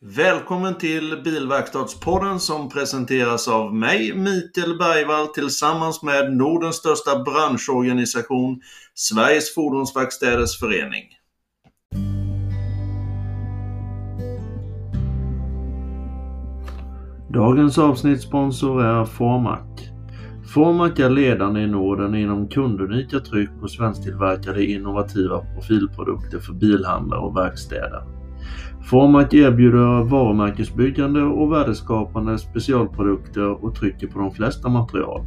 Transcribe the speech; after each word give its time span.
Välkommen 0.00 0.74
till 0.78 1.20
Bilverkstadspodden 1.24 2.40
som 2.40 2.68
presenteras 2.68 3.48
av 3.48 3.74
mig, 3.74 4.14
Mikael 4.14 4.78
Bergvall, 4.78 5.26
tillsammans 5.26 6.02
med 6.02 6.36
Nordens 6.36 6.76
största 6.76 7.22
branschorganisation, 7.22 8.60
Sveriges 8.94 9.54
Fordonsverkstäders 9.54 10.60
Förening. 10.60 11.04
Dagens 17.32 17.78
avsnittssponsor 17.78 18.84
är 18.84 19.04
Formac. 19.04 19.60
Formac 20.54 20.98
är 20.98 21.10
ledande 21.10 21.60
i 21.60 21.66
Norden 21.66 22.14
inom 22.14 22.48
kundunika 22.48 23.20
tryck 23.20 23.50
och 23.62 23.70
svensktillverkade 23.70 24.64
innovativa 24.64 25.44
profilprodukter 25.54 26.38
för 26.38 26.52
bilhandlare 26.52 27.20
och 27.20 27.36
verkstäder. 27.36 28.23
Formac 28.84 29.34
erbjuder 29.34 30.04
varumärkesbyggande 30.04 31.22
och 31.22 31.52
värdeskapande 31.52 32.38
specialprodukter 32.38 33.64
och 33.64 33.74
trycker 33.74 34.06
på 34.06 34.18
de 34.18 34.30
flesta 34.30 34.68
material. 34.68 35.24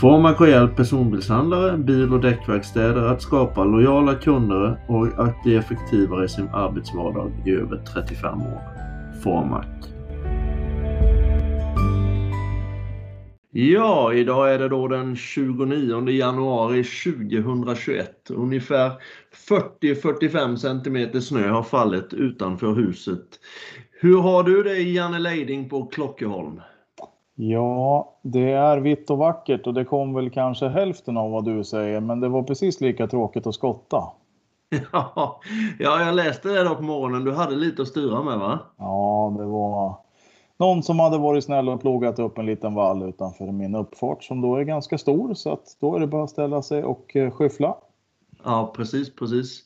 Formac 0.00 0.36
har 0.38 0.46
hjälpt 0.46 0.76
personbilshandlare, 0.76 1.78
bil 1.78 2.12
och 2.12 2.20
däckverkstäder 2.20 3.02
att 3.02 3.22
skapa 3.22 3.64
lojala 3.64 4.14
kunder 4.14 4.80
och 4.88 5.06
att 5.06 5.42
bli 5.42 5.56
effektivare 5.56 6.24
i 6.24 6.28
sin 6.28 6.48
arbetsvardag 6.48 7.30
i 7.44 7.50
över 7.50 7.76
35 7.94 8.40
år. 8.40 8.60
Formac. 9.22 9.66
Ja, 13.50 14.12
idag 14.12 14.54
är 14.54 14.58
det 14.58 14.68
då 14.68 14.88
den 14.88 15.16
29 15.16 16.08
januari 16.08 16.84
2021. 16.84 18.30
Ungefär 18.30 18.92
40-45 19.80 20.56
cm 20.56 21.20
snö 21.20 21.48
har 21.48 21.62
fallit 21.62 22.14
utanför 22.14 22.74
huset. 22.74 23.26
Hur 24.00 24.20
har 24.20 24.42
du 24.42 24.62
det 24.62 24.78
Janne 24.78 25.18
Leiding 25.18 25.68
på 25.68 25.86
Klockeholm? 25.86 26.60
Ja, 27.34 28.18
det 28.22 28.52
är 28.52 28.78
vitt 28.78 29.10
och 29.10 29.18
vackert 29.18 29.66
och 29.66 29.74
det 29.74 29.84
kom 29.84 30.14
väl 30.14 30.30
kanske 30.30 30.68
hälften 30.68 31.16
av 31.16 31.30
vad 31.30 31.44
du 31.44 31.64
säger, 31.64 32.00
men 32.00 32.20
det 32.20 32.28
var 32.28 32.42
precis 32.42 32.80
lika 32.80 33.06
tråkigt 33.06 33.46
att 33.46 33.54
skotta. 33.54 34.02
Ja, 34.92 35.40
jag 35.78 36.14
läste 36.14 36.48
det 36.48 36.64
då 36.64 36.74
på 36.74 36.82
morgonen. 36.82 37.24
Du 37.24 37.32
hade 37.32 37.56
lite 37.56 37.82
att 37.82 37.88
styra 37.88 38.22
med 38.22 38.38
va? 38.38 38.58
Ja, 38.78 39.34
det 39.38 39.44
var 39.44 40.07
någon 40.58 40.82
som 40.82 41.00
hade 41.00 41.18
varit 41.18 41.44
snäll 41.44 41.68
och 41.68 41.80
plogat 41.80 42.18
upp 42.18 42.38
en 42.38 42.46
liten 42.46 42.74
vall 42.74 43.02
utanför 43.02 43.52
min 43.52 43.74
uppfart 43.74 44.24
som 44.24 44.40
då 44.40 44.56
är 44.56 44.62
ganska 44.62 44.98
stor 44.98 45.34
så 45.34 45.52
att 45.52 45.76
då 45.80 45.96
är 45.96 46.00
det 46.00 46.06
bara 46.06 46.24
att 46.24 46.30
ställa 46.30 46.62
sig 46.62 46.84
och 46.84 47.16
eh, 47.16 47.30
skyffla. 47.30 47.76
Ja, 48.44 48.72
precis, 48.76 49.14
precis. 49.14 49.62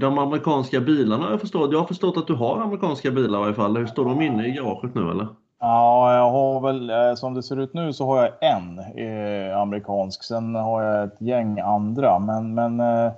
De 0.00 0.18
amerikanska 0.18 0.80
bilarna, 0.80 1.30
jag 1.30 1.40
förstår. 1.40 1.72
Jag 1.72 1.78
har 1.78 1.86
förstått 1.86 2.16
att 2.16 2.26
du 2.26 2.34
har 2.34 2.60
amerikanska 2.60 3.10
bilar 3.10 3.38
i 3.38 3.42
varje 3.42 3.54
fall. 3.54 3.76
Hur 3.76 3.86
står 3.86 4.04
de 4.04 4.22
inne 4.22 4.46
i 4.46 4.50
garaget 4.50 4.94
nu 4.94 5.10
eller? 5.10 5.26
Ja, 5.60 6.16
jag 6.16 6.30
har 6.30 6.60
väl, 6.60 6.90
eh, 6.90 7.14
som 7.14 7.34
det 7.34 7.42
ser 7.42 7.60
ut 7.60 7.74
nu 7.74 7.92
så 7.92 8.06
har 8.06 8.22
jag 8.22 8.32
en 8.40 8.78
eh, 8.78 9.58
amerikansk. 9.58 10.24
Sen 10.24 10.54
har 10.54 10.82
jag 10.82 11.04
ett 11.04 11.20
gäng 11.20 11.60
andra, 11.60 12.18
men, 12.18 12.54
men 12.54 12.80
eh, 12.80 13.12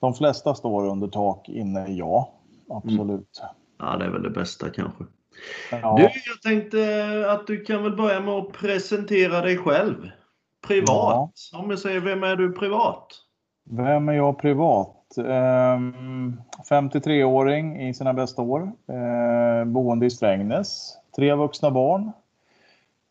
de 0.00 0.14
flesta 0.14 0.54
står 0.54 0.86
under 0.86 1.08
tak 1.08 1.48
inne, 1.48 1.86
ja. 1.88 2.32
Absolut. 2.68 3.40
Mm. 3.42 3.54
Ja, 3.78 3.96
det 3.96 4.04
är 4.04 4.10
väl 4.10 4.22
det 4.22 4.30
bästa 4.30 4.68
kanske. 4.68 5.04
Ja. 5.70 5.96
Du, 5.96 6.02
jag 6.02 6.42
tänkte 6.42 7.26
att 7.30 7.46
du 7.46 7.64
kan 7.64 7.82
väl 7.82 7.96
börja 7.96 8.20
med 8.20 8.34
att 8.34 8.52
presentera 8.52 9.40
dig 9.40 9.56
själv. 9.56 10.10
Privat. 10.66 11.32
Ja. 11.52 11.58
Om 11.58 11.70
jag 11.70 11.78
säger, 11.78 12.00
vem 12.00 12.22
är 12.22 12.36
du 12.36 12.52
privat? 12.52 13.06
Vem 13.70 14.08
är 14.08 14.12
jag 14.12 14.38
privat? 14.38 14.96
53-åring 16.70 17.74
ehm, 17.74 17.80
i 17.80 17.94
sina 17.94 18.14
bästa 18.14 18.42
år. 18.42 18.72
Ehm, 18.88 19.72
boende 19.72 20.06
i 20.06 20.10
Strängnäs. 20.10 20.96
Tre 21.16 21.34
vuxna 21.34 21.70
barn. 21.70 22.12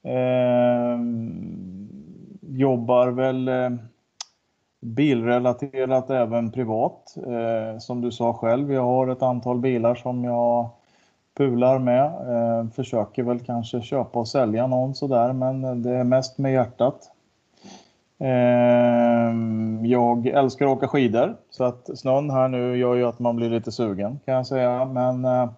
Ehm, 0.04 1.90
jobbar 2.42 3.08
väl 3.08 3.48
eh, 3.48 3.70
bilrelaterat 4.82 6.10
även 6.10 6.52
privat. 6.52 7.16
Som 7.80 8.02
du 8.02 8.12
sa 8.12 8.34
själv, 8.34 8.74
jag 8.74 8.84
har 8.84 9.08
ett 9.08 9.22
antal 9.22 9.60
bilar 9.60 9.96
som 9.96 10.24
jag 10.24 10.70
pular 11.40 11.80
med. 11.80 12.06
Eh, 12.06 12.70
försöker 12.70 13.24
väl 13.24 13.40
kanske 13.40 13.82
köpa 13.82 14.20
och 14.20 14.28
sälja 14.28 14.68
någon 14.68 14.96
sådär, 14.96 15.34
men 15.34 15.84
det 15.84 15.96
är 15.96 16.04
mest 16.04 16.38
med 16.38 16.54
hjärtat. 16.54 17.12
Eh, 18.18 19.34
jag 19.84 20.28
älskar 20.28 20.66
att 20.66 20.78
åka 20.78 20.88
skidor, 20.88 21.36
så 21.50 21.64
att 21.64 22.00
snön 22.00 22.30
här 22.30 22.48
nu 22.48 22.78
gör 22.78 22.96
ju 22.96 23.08
att 23.08 23.20
man 23.20 23.36
blir 23.36 23.50
lite 23.50 23.72
sugen 23.72 24.20
kan 24.26 24.36
jag 24.36 24.48
säga. 24.48 24.86
Men 24.86 25.26
eh, 25.26 25.50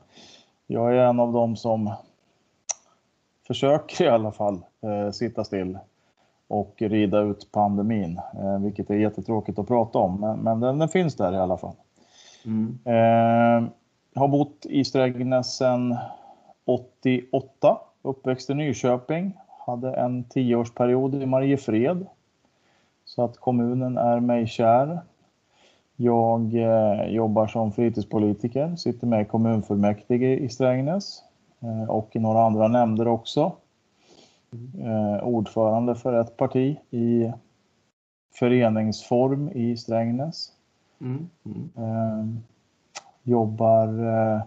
jag 0.68 0.96
är 0.96 0.97
en 0.97 1.20
av 1.20 1.34
dem 1.34 1.56
som 1.56 1.94
försöker 3.47 4.06
i 4.06 4.09
alla 4.09 4.31
fall 4.31 4.62
eh, 4.81 5.12
sitta 5.12 5.44
still 5.44 5.80
och 6.47 6.75
rida 6.78 7.20
ut 7.20 7.52
pandemin, 7.52 8.20
eh, 8.34 8.59
vilket 8.59 8.90
är 8.90 8.96
jättetråkigt 8.96 9.59
att 9.59 9.68
prata 9.68 10.00
om, 10.00 10.20
men, 10.20 10.40
men 10.40 10.59
den, 10.59 10.80
den, 10.80 10.90
finns 10.90 11.16
där 11.16 11.34
i 11.34 11.38
alla 11.38 11.58
fall. 11.58 11.75
Mm. 12.46 12.80
Eh, 14.16 14.19
har 14.19 14.27
bott 14.27 14.66
i 14.66 14.83
Strängnäs 14.85 15.57
sedan 15.57 15.97
88. 16.66 17.77
Uppväxt 18.01 18.49
i 18.49 18.53
Nyköping. 18.53 19.38
Hade 19.66 19.94
en 19.94 20.23
tioårsperiod 20.23 21.16
i 21.16 21.25
Mariefred. 21.25 22.05
Så 23.05 23.23
att 23.23 23.38
kommunen 23.38 23.97
är 23.97 24.19
mig 24.19 24.47
kär. 24.47 24.99
Jag 25.95 26.55
eh, 26.55 27.05
jobbar 27.05 27.47
som 27.47 27.72
fritidspolitiker, 27.72 28.75
sitter 28.75 29.07
med 29.07 29.22
i 29.22 29.25
kommunfullmäktige 29.25 30.38
i 30.39 30.49
Strängnäs 30.49 31.23
eh, 31.59 31.89
och 31.89 32.16
i 32.16 32.19
några 32.19 32.43
andra 32.43 32.67
nämnder 32.67 33.07
också. 33.07 33.51
Eh, 34.79 35.23
ordförande 35.23 35.95
för 35.95 36.22
ett 36.22 36.38
parti 36.38 36.78
i 36.89 37.31
föreningsform 38.33 39.49
i 39.49 39.78
Strängnäs. 39.78 40.51
Mm. 41.01 41.29
Mm. 41.45 42.43
Eh, 43.26 43.32
jobbar, 43.32 43.88
eh, 43.88 44.42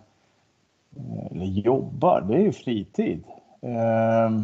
eller 1.30 1.46
jobbar, 1.46 2.20
det 2.20 2.34
är 2.34 2.40
ju 2.40 2.52
fritid. 2.52 3.24
Eh, 3.62 4.40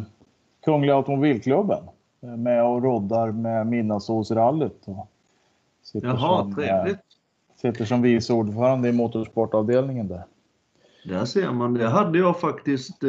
Kungliga 0.65 0.95
Automobilklubben 0.95 1.83
eh, 2.21 2.29
med 2.29 2.65
och 2.65 2.83
roddar 2.83 3.31
med 3.31 3.67
Midnattssolsrallyt. 3.67 4.87
Jaha, 5.93 6.43
som, 6.43 6.55
trevligt. 6.55 6.99
Sitter 7.61 7.85
som 7.85 8.01
vice 8.01 8.33
ordförande 8.33 8.89
i 8.89 8.91
motorsportavdelningen 8.91 10.07
där. 10.07 10.23
Där 11.05 11.25
ser 11.25 11.51
man. 11.51 11.73
Det 11.73 11.89
hade 11.89 12.17
jag 12.19 12.39
faktiskt 12.39 12.99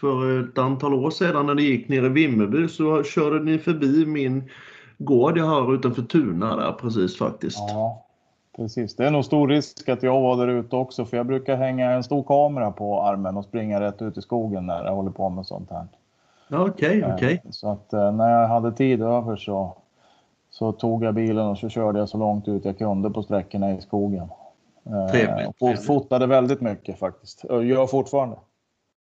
för 0.00 0.44
ett 0.44 0.58
antal 0.58 0.94
år 0.94 1.10
sedan 1.10 1.46
när 1.46 1.54
det 1.54 1.62
gick 1.62 1.88
ner 1.88 2.06
i 2.06 2.08
Vimmerby 2.08 2.68
så 2.68 3.02
körde 3.02 3.44
ni 3.44 3.58
förbi 3.58 4.06
min 4.06 4.50
gård 4.98 5.38
jag 5.38 5.44
har 5.44 5.74
utanför 5.74 6.02
Tuna 6.02 6.56
där 6.56 6.72
precis 6.72 7.18
faktiskt. 7.18 7.58
Ja, 7.58 8.06
Precis, 8.60 8.96
det 8.96 9.06
är 9.06 9.10
nog 9.10 9.24
stor 9.24 9.48
risk 9.48 9.88
att 9.88 10.02
jag 10.02 10.20
var 10.20 10.36
där 10.36 10.48
ute 10.48 10.76
också 10.76 11.04
för 11.04 11.16
jag 11.16 11.26
brukar 11.26 11.56
hänga 11.56 11.90
en 11.90 12.04
stor 12.04 12.22
kamera 12.22 12.70
på 12.70 13.02
armen 13.02 13.36
och 13.36 13.44
springa 13.44 13.80
rätt 13.80 14.02
ut 14.02 14.18
i 14.18 14.22
skogen 14.22 14.66
när 14.66 14.84
jag 14.84 14.94
håller 14.94 15.10
på 15.10 15.28
med 15.28 15.46
sånt 15.46 15.70
här. 15.70 15.86
Okej, 16.50 16.98
okay, 16.98 17.14
okej. 17.14 17.38
Okay. 17.38 17.52
Så 17.52 17.70
att 17.72 17.92
eh, 17.92 18.12
när 18.12 18.40
jag 18.40 18.48
hade 18.48 18.72
tid 18.72 19.02
över 19.02 19.36
så, 19.36 19.76
så 20.50 20.72
tog 20.72 21.04
jag 21.04 21.14
bilen 21.14 21.46
och 21.46 21.58
så 21.58 21.68
körde 21.68 21.98
jag 21.98 22.08
så 22.08 22.18
långt 22.18 22.48
ut 22.48 22.64
jag 22.64 22.78
kunde 22.78 23.10
på 23.10 23.22
sträckorna 23.22 23.72
i 23.72 23.80
skogen. 23.80 24.28
Eh, 24.86 25.10
trevligt. 25.10 25.56
Och 25.60 25.84
fotade 25.86 26.26
väldigt 26.26 26.60
mycket 26.60 26.98
faktiskt. 26.98 27.44
Och 27.44 27.64
gör 27.64 27.86
fortfarande. 27.86 28.36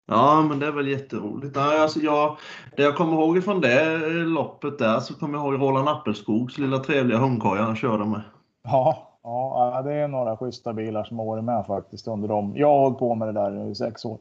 Ja, 0.08 0.42
men 0.50 0.60
det 0.60 0.68
är 0.68 0.72
väl 0.72 0.88
jätteroligt. 0.88 1.58
Alltså 1.58 2.00
jag, 2.00 2.38
det 2.76 2.84
jag 2.84 2.96
kommer 2.96 3.14
ihåg 3.14 3.44
från 3.44 3.62
det 3.62 3.98
loppet 4.10 4.80
där 4.80 5.00
så 5.00 5.14
kommer 5.14 5.38
jag 5.38 5.46
ihåg 5.46 5.62
Roland 5.62 5.90
Appelskogs 5.90 6.58
lilla 6.58 6.78
trevliga 6.78 7.18
hundkoja 7.18 7.62
han 7.62 7.76
körde 7.76 8.06
med. 8.06 8.22
Ja, 8.64 9.09
Ja, 9.30 9.82
det 9.86 9.94
är 9.94 10.08
några 10.08 10.38
schyssta 10.38 10.74
bilar 10.74 11.04
som 11.04 11.20
har 11.20 11.26
varit 11.26 11.44
med 11.44 11.66
faktiskt 11.66 12.08
under 12.08 12.28
dem. 12.28 12.54
Jag 12.56 12.68
har 12.68 12.80
hållit 12.80 13.00
på 13.00 13.16
med 13.16 13.28
det 13.28 13.32
där 13.32 13.72
i 13.72 13.76
sex 13.76 14.06
år. 14.06 14.18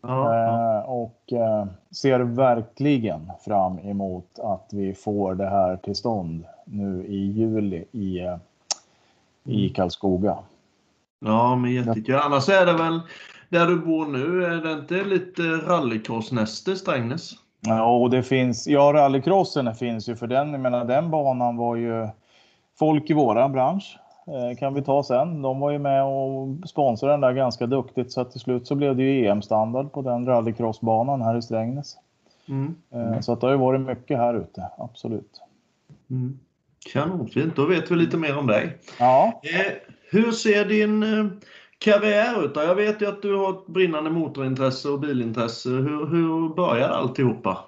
Ja, 0.00 0.34
eh, 0.34 0.90
och 0.90 1.32
eh, 1.32 1.66
ser 1.90 2.20
verkligen 2.20 3.32
fram 3.44 3.78
emot 3.78 4.38
att 4.38 4.68
vi 4.72 4.94
får 4.94 5.34
det 5.34 5.48
här 5.48 5.76
till 5.76 5.94
stånd 5.94 6.44
nu 6.64 7.06
i 7.06 7.16
juli 7.16 7.84
i, 7.92 8.18
eh, 8.20 8.36
i 9.44 9.62
mm. 9.62 9.74
Karlskoga. 9.74 10.38
Ja, 11.18 11.56
men 11.56 11.72
jättekul. 11.72 12.14
Annars 12.14 12.48
är 12.48 12.66
det 12.66 12.72
väl 12.72 13.00
där 13.48 13.66
du 13.66 13.78
bor 13.78 14.06
nu, 14.06 14.44
är 14.44 14.56
det 14.56 14.72
inte 14.72 15.04
lite 15.04 15.42
rallycrossnäste 15.42 16.76
Strängnäs? 16.76 17.30
Ja, 17.60 17.96
och 17.96 18.10
det 18.10 18.22
finns, 18.22 18.66
ja 18.66 18.92
rallycrossen 18.94 19.74
finns 19.74 20.08
ju 20.08 20.16
för 20.16 20.26
den, 20.26 20.52
jag 20.52 20.60
menar 20.60 20.84
den 20.84 21.10
banan 21.10 21.56
var 21.56 21.76
ju 21.76 22.08
folk 22.78 23.10
i 23.10 23.12
våran 23.12 23.52
bransch 23.52 23.98
kan 24.58 24.74
vi 24.74 24.82
ta 24.82 25.02
sen. 25.02 25.42
De 25.42 25.60
var 25.60 25.70
ju 25.70 25.78
med 25.78 26.04
och 26.04 26.68
sponsrade 26.68 27.12
den 27.12 27.20
där 27.20 27.32
ganska 27.32 27.66
duktigt 27.66 28.12
så 28.12 28.20
att 28.20 28.30
till 28.30 28.40
slut 28.40 28.66
så 28.66 28.74
blev 28.74 28.96
det 28.96 29.02
ju 29.02 29.26
EM-standard 29.26 29.92
på 29.92 30.02
den 30.02 30.26
rallycrossbanan 30.26 31.22
här 31.22 31.36
i 31.36 31.42
Strängnäs. 31.42 31.96
Mm. 32.48 32.74
Mm. 32.92 33.22
Så 33.22 33.32
att 33.32 33.40
det 33.40 33.46
har 33.46 33.52
ju 33.52 33.58
varit 33.58 33.80
mycket 33.80 34.18
här 34.18 34.34
ute, 34.34 34.68
absolut. 34.78 35.40
Mm. 36.10 36.38
Kanonfint, 36.92 37.56
då 37.56 37.66
vet 37.66 37.90
vi 37.90 37.96
lite 37.96 38.16
mer 38.16 38.38
om 38.38 38.46
dig. 38.46 38.78
Ja. 38.98 39.40
Eh, 39.42 39.72
hur 40.10 40.32
ser 40.32 40.64
din 40.64 41.04
karriär 41.78 42.44
utav? 42.44 42.64
Jag 42.64 42.74
vet 42.74 43.02
ju 43.02 43.08
att 43.08 43.22
du 43.22 43.36
har 43.36 43.50
ett 43.50 43.66
brinnande 43.66 44.10
motorintresse 44.10 44.88
och 44.88 45.00
bilintresse. 45.00 45.68
Hur, 45.68 46.06
hur 46.06 46.54
började 46.54 46.94
alltihopa? 46.94 47.58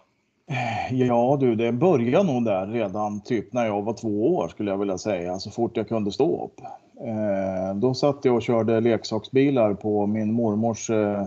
Ja 0.90 1.36
du, 1.40 1.54
det 1.54 1.72
började 1.72 2.32
nog 2.32 2.44
där 2.44 2.66
redan 2.66 3.20
typ 3.20 3.52
när 3.52 3.66
jag 3.66 3.82
var 3.82 3.92
två 3.92 4.34
år 4.36 4.48
skulle 4.48 4.70
jag 4.70 4.78
vilja 4.78 4.98
säga, 4.98 5.38
så 5.38 5.50
fort 5.50 5.76
jag 5.76 5.88
kunde 5.88 6.12
stå 6.12 6.44
upp. 6.44 6.60
Eh, 7.06 7.74
då 7.74 7.94
satt 7.94 8.24
jag 8.24 8.34
och 8.34 8.42
körde 8.42 8.80
leksaksbilar 8.80 9.74
på 9.74 10.06
min 10.06 10.32
mormors 10.32 10.90
eh, 10.90 11.26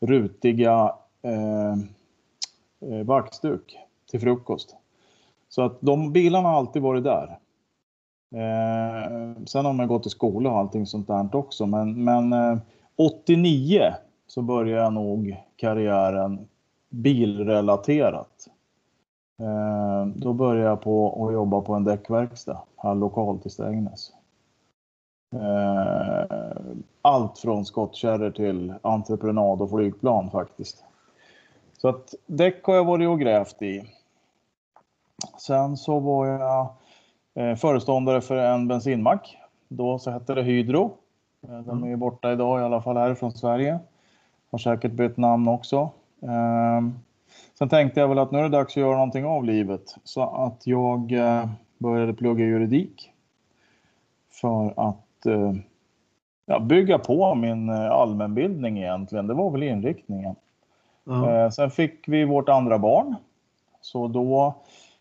rutiga 0.00 0.94
eh, 1.22 1.72
eh 2.80 3.58
till 4.10 4.20
frukost. 4.20 4.76
Så 5.48 5.62
att 5.62 5.78
de 5.80 6.12
bilarna 6.12 6.48
har 6.48 6.56
alltid 6.56 6.82
varit 6.82 7.04
där. 7.04 7.38
Eh, 8.34 9.44
sen 9.46 9.64
har 9.64 9.72
man 9.72 9.88
gått 9.88 10.06
i 10.06 10.10
skola 10.10 10.50
och 10.50 10.58
allting 10.58 10.86
sånt 10.86 11.06
där 11.06 11.36
också. 11.36 11.66
Men, 11.66 12.04
men 12.04 12.32
eh, 12.32 12.58
89 12.96 13.94
så 14.26 14.42
började 14.42 14.82
jag 14.82 14.92
nog 14.92 15.36
karriären 15.56 16.48
bilrelaterat. 16.90 18.48
Eh, 19.40 20.06
då 20.06 20.32
började 20.32 20.68
jag 20.68 20.80
på 20.80 21.26
att 21.26 21.32
jobba 21.32 21.60
på 21.60 21.74
en 21.74 21.84
däckverkstad 21.84 22.62
här 22.76 22.94
lokalt 22.94 23.46
i 23.46 23.50
Strängnäs. 23.50 24.12
Eh, 25.34 26.56
allt 27.02 27.38
från 27.38 27.64
skottkärror 27.64 28.30
till 28.30 28.74
entreprenad 28.82 29.62
och 29.62 29.70
flygplan 29.70 30.30
faktiskt. 30.30 30.84
Så 31.72 31.88
att 31.88 32.14
däck 32.26 32.64
har 32.64 32.74
jag 32.74 32.84
varit 32.84 33.08
och 33.08 33.20
grävt 33.20 33.62
i. 33.62 33.84
Sen 35.38 35.76
så 35.76 36.00
var 36.00 36.26
jag 36.26 36.66
eh, 37.34 37.56
föreståndare 37.56 38.20
för 38.20 38.36
en 38.36 38.68
bensinmack. 38.68 39.38
Då 39.68 39.98
så 39.98 40.10
hette 40.10 40.34
det 40.34 40.42
Hydro. 40.42 40.90
Eh, 41.48 41.58
de 41.58 41.84
är 41.84 41.96
borta 41.96 42.32
idag, 42.32 42.60
i 42.60 42.64
alla 42.64 42.82
fall 42.82 42.96
härifrån 42.96 43.32
Sverige. 43.32 43.78
Har 44.50 44.58
säkert 44.58 44.92
bytt 44.92 45.16
namn 45.16 45.48
också. 45.48 45.90
Eh, 46.22 47.07
Sen 47.54 47.68
tänkte 47.68 48.00
jag 48.00 48.08
väl 48.08 48.18
att 48.18 48.30
nu 48.30 48.38
är 48.38 48.42
det 48.42 48.48
dags 48.48 48.72
att 48.72 48.76
göra 48.76 48.94
någonting 48.94 49.24
av 49.24 49.44
livet. 49.44 49.96
Så 50.04 50.22
att 50.22 50.66
jag 50.66 51.12
eh, 51.12 51.48
började 51.78 52.14
plugga 52.14 52.44
juridik. 52.44 53.12
För 54.30 54.88
att 54.88 55.26
ja, 56.46 56.58
bygga 56.58 56.98
på 56.98 57.34
min 57.34 57.70
allmänbildning 57.70 58.78
egentligen. 58.78 59.26
Det 59.26 59.34
var 59.34 59.50
väl 59.50 59.62
inriktningen. 59.62 60.34
Mm. 61.06 61.50
Sen 61.50 61.70
fick 61.70 62.08
vi 62.08 62.24
vårt 62.24 62.48
andra 62.48 62.78
barn. 62.78 63.14
Så 63.80 64.08
då 64.08 64.54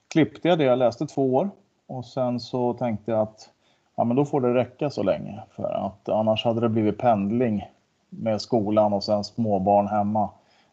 klippte 0.07 0.48
jag 0.48 0.57
det. 0.57 0.63
Jag 0.63 0.80
läste 0.80 1.07
två 1.07 1.36
år 1.36 1.50
och 1.88 2.06
sen 2.06 2.40
så 2.40 2.74
tänkte 2.74 3.12
jag 3.12 3.22
att 3.22 3.50
ja, 3.95 4.04
men 4.04 4.16
då 4.16 4.25
får 4.25 4.42
det 4.42 4.54
räcka 4.54 4.90
så 4.90 5.04
länge 5.04 5.40
för 5.56 5.86
att 5.86 6.10
annars 6.10 6.45
hade 6.45 6.62
det 6.62 6.69
blivit 6.69 6.98
pendling 6.98 7.66
med 8.10 8.42
skolan 8.42 8.94
och 8.94 9.04
sen 9.04 9.24
småbarn 9.24 9.88
hemma 9.88 10.30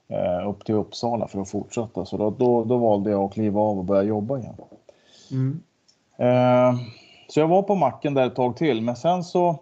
eh, 0.08 0.48
upp 0.48 0.64
till 0.64 0.74
Uppsala 0.74 1.28
för 1.28 1.40
att 1.40 1.50
fortsätta. 1.50 2.04
Så 2.04 2.16
då, 2.16 2.30
då, 2.30 2.64
då, 2.64 2.76
valde 2.76 3.10
jag 3.10 3.24
att 3.24 3.32
kliva 3.32 3.60
av 3.60 3.78
och 3.78 3.84
börja 3.84 4.02
jobba 4.02 4.38
igen. 4.38 4.54
Mm. 5.30 5.60
Eh, 6.16 6.80
så 7.28 7.40
jag 7.40 7.48
var 7.48 7.62
på 7.62 7.74
macken 7.74 8.14
där 8.14 8.26
ett 8.26 8.34
tag 8.34 8.56
till, 8.56 8.82
men 8.82 8.96
sen 8.96 9.24
så 9.24 9.58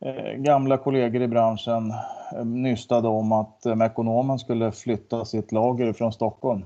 eh, 0.00 0.32
gamla 0.36 0.76
kollegor 0.76 1.22
i 1.22 1.28
branschen 1.28 1.94
eh, 2.36 2.44
nystade 2.44 3.08
om 3.08 3.32
att 3.32 3.66
eh, 3.66 3.74
Mekonomen 3.74 4.38
skulle 4.38 4.72
flytta 4.72 5.24
sitt 5.24 5.52
lager 5.52 5.92
från 5.92 6.12
Stockholm 6.12 6.64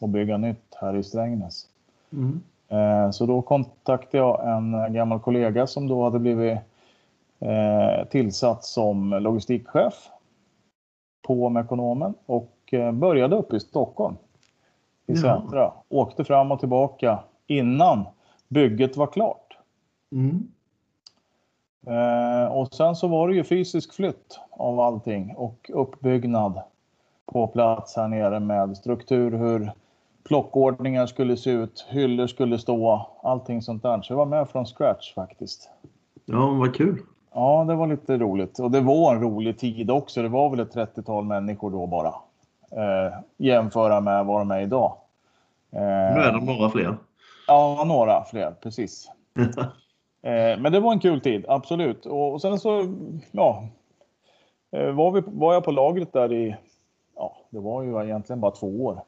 och 0.00 0.08
bygga 0.08 0.36
nytt 0.36 0.76
här 0.80 0.96
i 0.96 1.02
Strängnäs. 1.02 1.66
Mm. 2.12 2.42
Så 3.12 3.26
då 3.26 3.42
kontaktade 3.42 4.18
jag 4.18 4.56
en 4.56 4.92
gammal 4.92 5.20
kollega 5.20 5.66
som 5.66 5.88
då 5.88 6.04
hade 6.04 6.18
blivit 6.18 6.58
tillsatt 8.10 8.64
som 8.64 9.10
logistikchef 9.10 10.10
på 11.22 11.48
Mekonomen 11.48 12.14
och 12.26 12.54
eh, 12.72 12.92
började 12.92 13.36
uppe 13.36 13.56
i 13.56 13.60
Stockholm 13.60 14.16
i 15.06 15.16
Centra. 15.16 15.60
Ja. 15.60 15.84
Åkte 15.88 16.24
fram 16.24 16.52
och 16.52 16.60
tillbaka 16.60 17.18
innan 17.46 18.04
bygget 18.48 18.96
var 18.96 19.06
klart. 19.06 19.58
Mm. 20.12 20.48
Och 22.50 22.74
sen 22.74 22.96
så 22.96 23.08
var 23.08 23.28
det 23.28 23.34
ju 23.34 23.44
fysisk 23.44 23.94
flytt 23.94 24.40
av 24.50 24.80
allting 24.80 25.34
och 25.36 25.70
uppbyggnad 25.74 26.62
på 27.26 27.46
plats 27.46 27.96
här 27.96 28.08
nere 28.08 28.40
med 28.40 28.76
struktur, 28.76 29.30
hur 29.30 29.72
plockordningar 30.24 31.06
skulle 31.06 31.36
se 31.36 31.50
ut, 31.50 31.86
hyllor 31.88 32.26
skulle 32.26 32.58
stå, 32.58 33.06
allting 33.22 33.62
sånt 33.62 33.82
där. 33.82 34.02
Så 34.02 34.12
jag 34.12 34.18
var 34.18 34.26
med 34.26 34.48
från 34.48 34.66
scratch 34.66 35.14
faktiskt. 35.14 35.70
Ja, 36.24 36.50
vad 36.50 36.74
kul. 36.74 37.02
Ja, 37.38 37.64
det 37.68 37.74
var 37.74 37.86
lite 37.86 38.16
roligt. 38.16 38.58
Och 38.58 38.70
det 38.70 38.80
var 38.80 39.14
en 39.14 39.20
rolig 39.20 39.58
tid 39.58 39.90
också. 39.90 40.22
Det 40.22 40.28
var 40.28 40.50
väl 40.50 40.60
ett 40.60 40.74
30-tal 40.74 41.24
människor 41.24 41.70
då 41.70 41.86
bara. 41.86 42.14
Eh, 42.70 43.14
jämföra 43.36 44.00
med 44.00 44.26
vad 44.26 44.40
de 44.40 44.50
är 44.50 44.60
idag. 44.60 44.96
Eh, 45.70 45.80
nu 45.80 46.20
är 46.20 46.32
de 46.32 46.44
några 46.46 46.70
fler. 46.70 46.96
Ja, 47.46 47.84
några 47.86 48.24
fler, 48.24 48.54
precis. 48.62 49.10
eh, 50.22 50.60
men 50.60 50.72
det 50.72 50.80
var 50.80 50.92
en 50.92 51.00
kul 51.00 51.20
tid, 51.20 51.44
absolut. 51.48 52.06
Och, 52.06 52.32
och 52.32 52.40
sen 52.42 52.58
så, 52.58 52.94
ja, 53.30 53.64
eh, 54.70 54.90
var, 54.90 55.10
vi, 55.10 55.22
var 55.26 55.54
jag 55.54 55.64
på 55.64 55.70
lagret 55.70 56.12
där 56.12 56.32
i, 56.32 56.56
ja, 57.16 57.36
det 57.50 57.60
var 57.60 57.82
ju 57.82 58.04
egentligen 58.04 58.40
bara 58.40 58.52
två 58.52 58.84
år. 58.84 59.00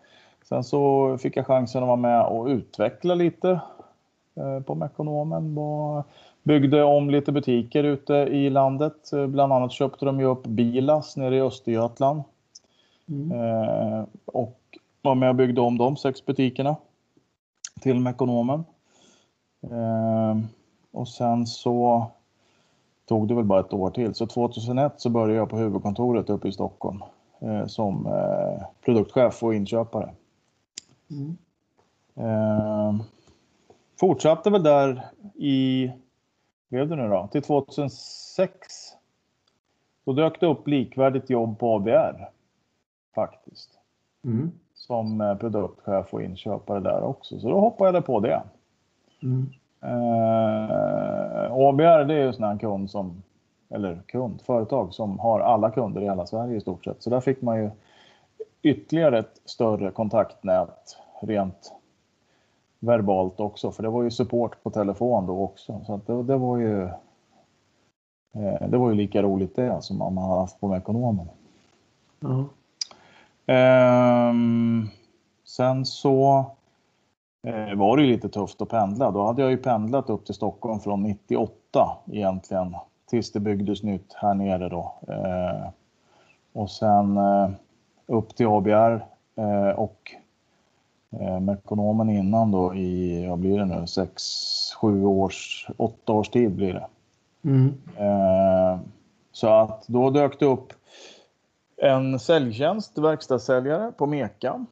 Sen 0.48 0.64
så 0.64 1.18
fick 1.18 1.36
jag 1.36 1.46
chansen 1.46 1.82
att 1.82 1.86
vara 1.86 1.96
med 1.96 2.26
och 2.26 2.46
utveckla 2.46 3.14
lite 3.14 3.60
eh, 4.34 4.60
på 4.60 4.74
Mekonomen. 4.74 5.54
Byggde 6.42 6.82
om 6.82 7.10
lite 7.10 7.32
butiker 7.32 7.84
ute 7.84 8.14
i 8.14 8.50
landet. 8.50 9.10
Bland 9.28 9.52
annat 9.52 9.72
köpte 9.72 10.04
de 10.04 10.20
ju 10.20 10.26
upp 10.26 10.46
Bilas 10.46 11.16
nere 11.16 11.36
i 11.36 11.40
Östergötland. 11.40 12.22
Mm. 13.08 13.32
Eh, 13.32 14.04
och 14.24 14.58
var 15.02 15.14
med 15.14 15.28
och 15.28 15.34
byggde 15.34 15.60
om 15.60 15.78
de 15.78 15.96
sex 15.96 16.26
butikerna 16.26 16.76
till 17.80 18.00
Mekonomen. 18.00 18.64
Eh, 19.62 20.38
och 20.92 21.08
sen 21.08 21.46
så 21.46 22.06
tog 23.08 23.28
det 23.28 23.34
väl 23.34 23.44
bara 23.44 23.60
ett 23.60 23.72
år 23.72 23.90
till. 23.90 24.14
Så 24.14 24.26
2001 24.26 24.92
så 24.96 25.10
började 25.10 25.34
jag 25.34 25.48
på 25.48 25.56
huvudkontoret 25.56 26.30
uppe 26.30 26.48
i 26.48 26.52
Stockholm 26.52 27.02
som 27.66 28.08
produktchef 28.84 29.42
och 29.42 29.54
inköpare. 29.54 30.10
Mm. 31.10 31.36
Eh, 32.20 32.94
fortsatte 34.00 34.50
väl 34.50 34.62
där 34.62 35.06
i, 35.34 35.90
blev 36.70 36.88
det 36.88 36.96
nu 36.96 37.08
då, 37.08 37.28
till 37.32 37.42
2006. 37.42 38.56
Då 40.04 40.12
dök 40.12 40.40
det 40.40 40.46
upp 40.46 40.68
likvärdigt 40.68 41.30
jobb 41.30 41.58
på 41.58 41.74
ABR. 41.74 42.28
Faktiskt. 43.14 43.70
Mm. 44.24 44.50
Som 44.74 45.20
eh, 45.20 45.34
produktchef 45.34 46.14
och 46.14 46.22
inköpare 46.22 46.80
där 46.80 47.02
också. 47.02 47.40
Så 47.40 47.48
då 47.48 47.60
hoppade 47.60 47.96
jag 47.98 48.06
på 48.06 48.20
det. 48.20 48.42
Mm. 49.22 49.46
Eh, 49.82 51.52
ABR 51.52 52.04
det 52.04 52.14
är 52.14 52.26
ju 52.26 52.32
sån 52.32 52.44
här 52.44 52.58
kund 52.58 52.90
som, 52.90 53.22
eller 53.70 54.02
kund, 54.06 54.42
företag 54.42 54.94
som 54.94 55.18
har 55.18 55.40
alla 55.40 55.70
kunder 55.70 56.00
i 56.00 56.04
hela 56.04 56.26
Sverige 56.26 56.56
i 56.56 56.60
stort 56.60 56.84
sett. 56.84 57.02
Så 57.02 57.10
där 57.10 57.20
fick 57.20 57.42
man 57.42 57.58
ju 57.58 57.70
ytterligare 58.62 59.18
ett 59.18 59.40
större 59.44 59.90
kontaktnät 59.90 60.96
rent 61.22 61.72
verbalt 62.80 63.40
också, 63.40 63.72
för 63.72 63.82
det 63.82 63.88
var 63.88 64.02
ju 64.02 64.10
support 64.10 64.62
på 64.62 64.70
telefon 64.70 65.26
då 65.26 65.42
också. 65.42 65.80
Så 65.86 66.00
det, 66.06 66.22
det, 66.22 66.36
var 66.36 66.58
ju 66.58 66.82
eh, 68.34 68.68
det 68.68 68.78
var 68.78 68.88
ju 68.90 68.94
lika 68.94 69.22
roligt 69.22 69.56
det 69.56 69.82
som 69.82 69.98
man 69.98 70.16
har 70.16 70.40
haft 70.40 70.60
på 70.60 70.68
Mekonomen. 70.68 71.28
Mm. 72.24 72.44
Eh, 73.46 74.34
sen 75.44 75.86
så 75.86 76.44
eh, 77.46 77.74
var 77.74 77.96
det 77.96 78.02
ju 78.02 78.08
lite 78.08 78.28
tufft 78.28 78.62
att 78.62 78.68
pendla. 78.68 79.10
Då 79.10 79.26
hade 79.26 79.42
jag 79.42 79.50
ju 79.50 79.56
pendlat 79.56 80.10
upp 80.10 80.26
till 80.26 80.34
Stockholm 80.34 80.80
från 80.80 81.02
98 81.02 81.96
egentligen 82.06 82.76
tills 83.10 83.32
det 83.32 83.40
byggdes 83.40 83.82
nytt 83.82 84.12
här 84.12 84.34
nere 84.34 84.68
då. 84.68 84.94
Eh, 85.08 85.68
och 86.52 86.70
sen 86.70 87.16
eh, 87.16 87.50
upp 88.06 88.36
till 88.36 88.46
ABR 88.46 89.06
och 89.76 90.14
eh, 91.20 91.40
Mekonomen 91.40 92.10
innan 92.10 92.50
då 92.50 92.74
i, 92.74 93.26
vad 93.26 93.38
blir 93.38 93.58
det 93.58 93.64
nu, 93.64 93.86
sex, 93.86 94.22
sju 94.80 95.04
års, 95.04 95.68
åtta 95.76 96.12
års 96.12 96.28
tid 96.28 96.56
blir 96.56 96.72
det. 96.72 96.86
Mm. 97.44 97.74
Eh, 97.96 98.80
så 99.32 99.48
att 99.48 99.84
då 99.86 100.10
dök 100.10 100.40
det 100.40 100.46
upp 100.46 100.72
en 101.76 102.18
säljtjänst, 102.18 102.98
verkstadssäljare 102.98 103.92
på 103.92 104.06
Meka. 104.06 104.66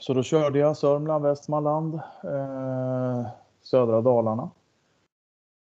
Så 0.00 0.14
då 0.14 0.22
körde 0.22 0.58
jag 0.58 0.76
Sörmland, 0.76 1.24
Västmanland, 1.24 1.94
eh, 2.24 3.26
södra 3.62 4.00
Dalarna. 4.00 4.50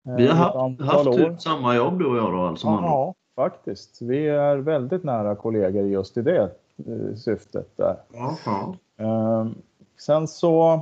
Vi 0.04 0.28
har 0.28 0.36
haft, 0.36 0.82
haft 0.82 1.18
typ 1.18 1.42
samma 1.42 1.76
jobb 1.76 2.00
du 2.00 2.06
och 2.06 2.18
jag 2.18 2.32
då 2.34 2.40
alltså? 2.40 2.68
Ja, 2.68 3.14
faktiskt. 3.36 4.02
Vi 4.02 4.28
är 4.28 4.58
väldigt 4.58 5.04
nära 5.04 5.36
kollegor 5.36 5.88
just 5.88 6.18
i 6.18 6.22
det 6.22 6.52
eh, 6.88 7.16
syftet 7.16 7.78
där. 7.78 7.98
Aha. 8.18 8.76
Ehm, 8.98 9.56
sen 9.98 10.28
så 10.28 10.82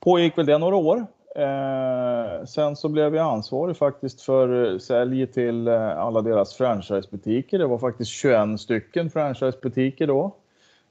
pågick 0.00 0.38
väl 0.38 0.46
det 0.46 0.58
några 0.58 0.76
år 0.76 1.06
Eh, 1.36 2.44
sen 2.44 2.76
så 2.76 2.88
blev 2.88 3.16
jag 3.16 3.32
ansvarig 3.32 3.76
faktiskt 3.76 4.22
för 4.22 4.78
sälj 4.78 5.26
till 5.26 5.68
eh, 5.68 5.98
alla 5.98 6.22
deras 6.22 6.54
franchisebutiker. 6.54 7.58
Det 7.58 7.66
var 7.66 7.78
faktiskt 7.78 8.10
21 8.10 8.60
stycken 8.60 9.10
franchisebutiker 9.10 10.06
då 10.06 10.34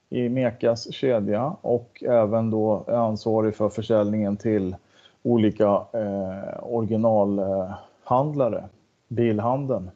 i 0.08 0.28
Mekas 0.28 0.94
kedja 0.94 1.56
och 1.60 2.02
även 2.06 2.50
då 2.50 2.84
ansvarig 2.88 3.56
för 3.56 3.68
försäljningen 3.68 4.36
till 4.36 4.76
olika 5.22 5.84
eh, 5.92 6.62
originalhandlare, 6.62 8.64
bilhandeln. 9.08 9.90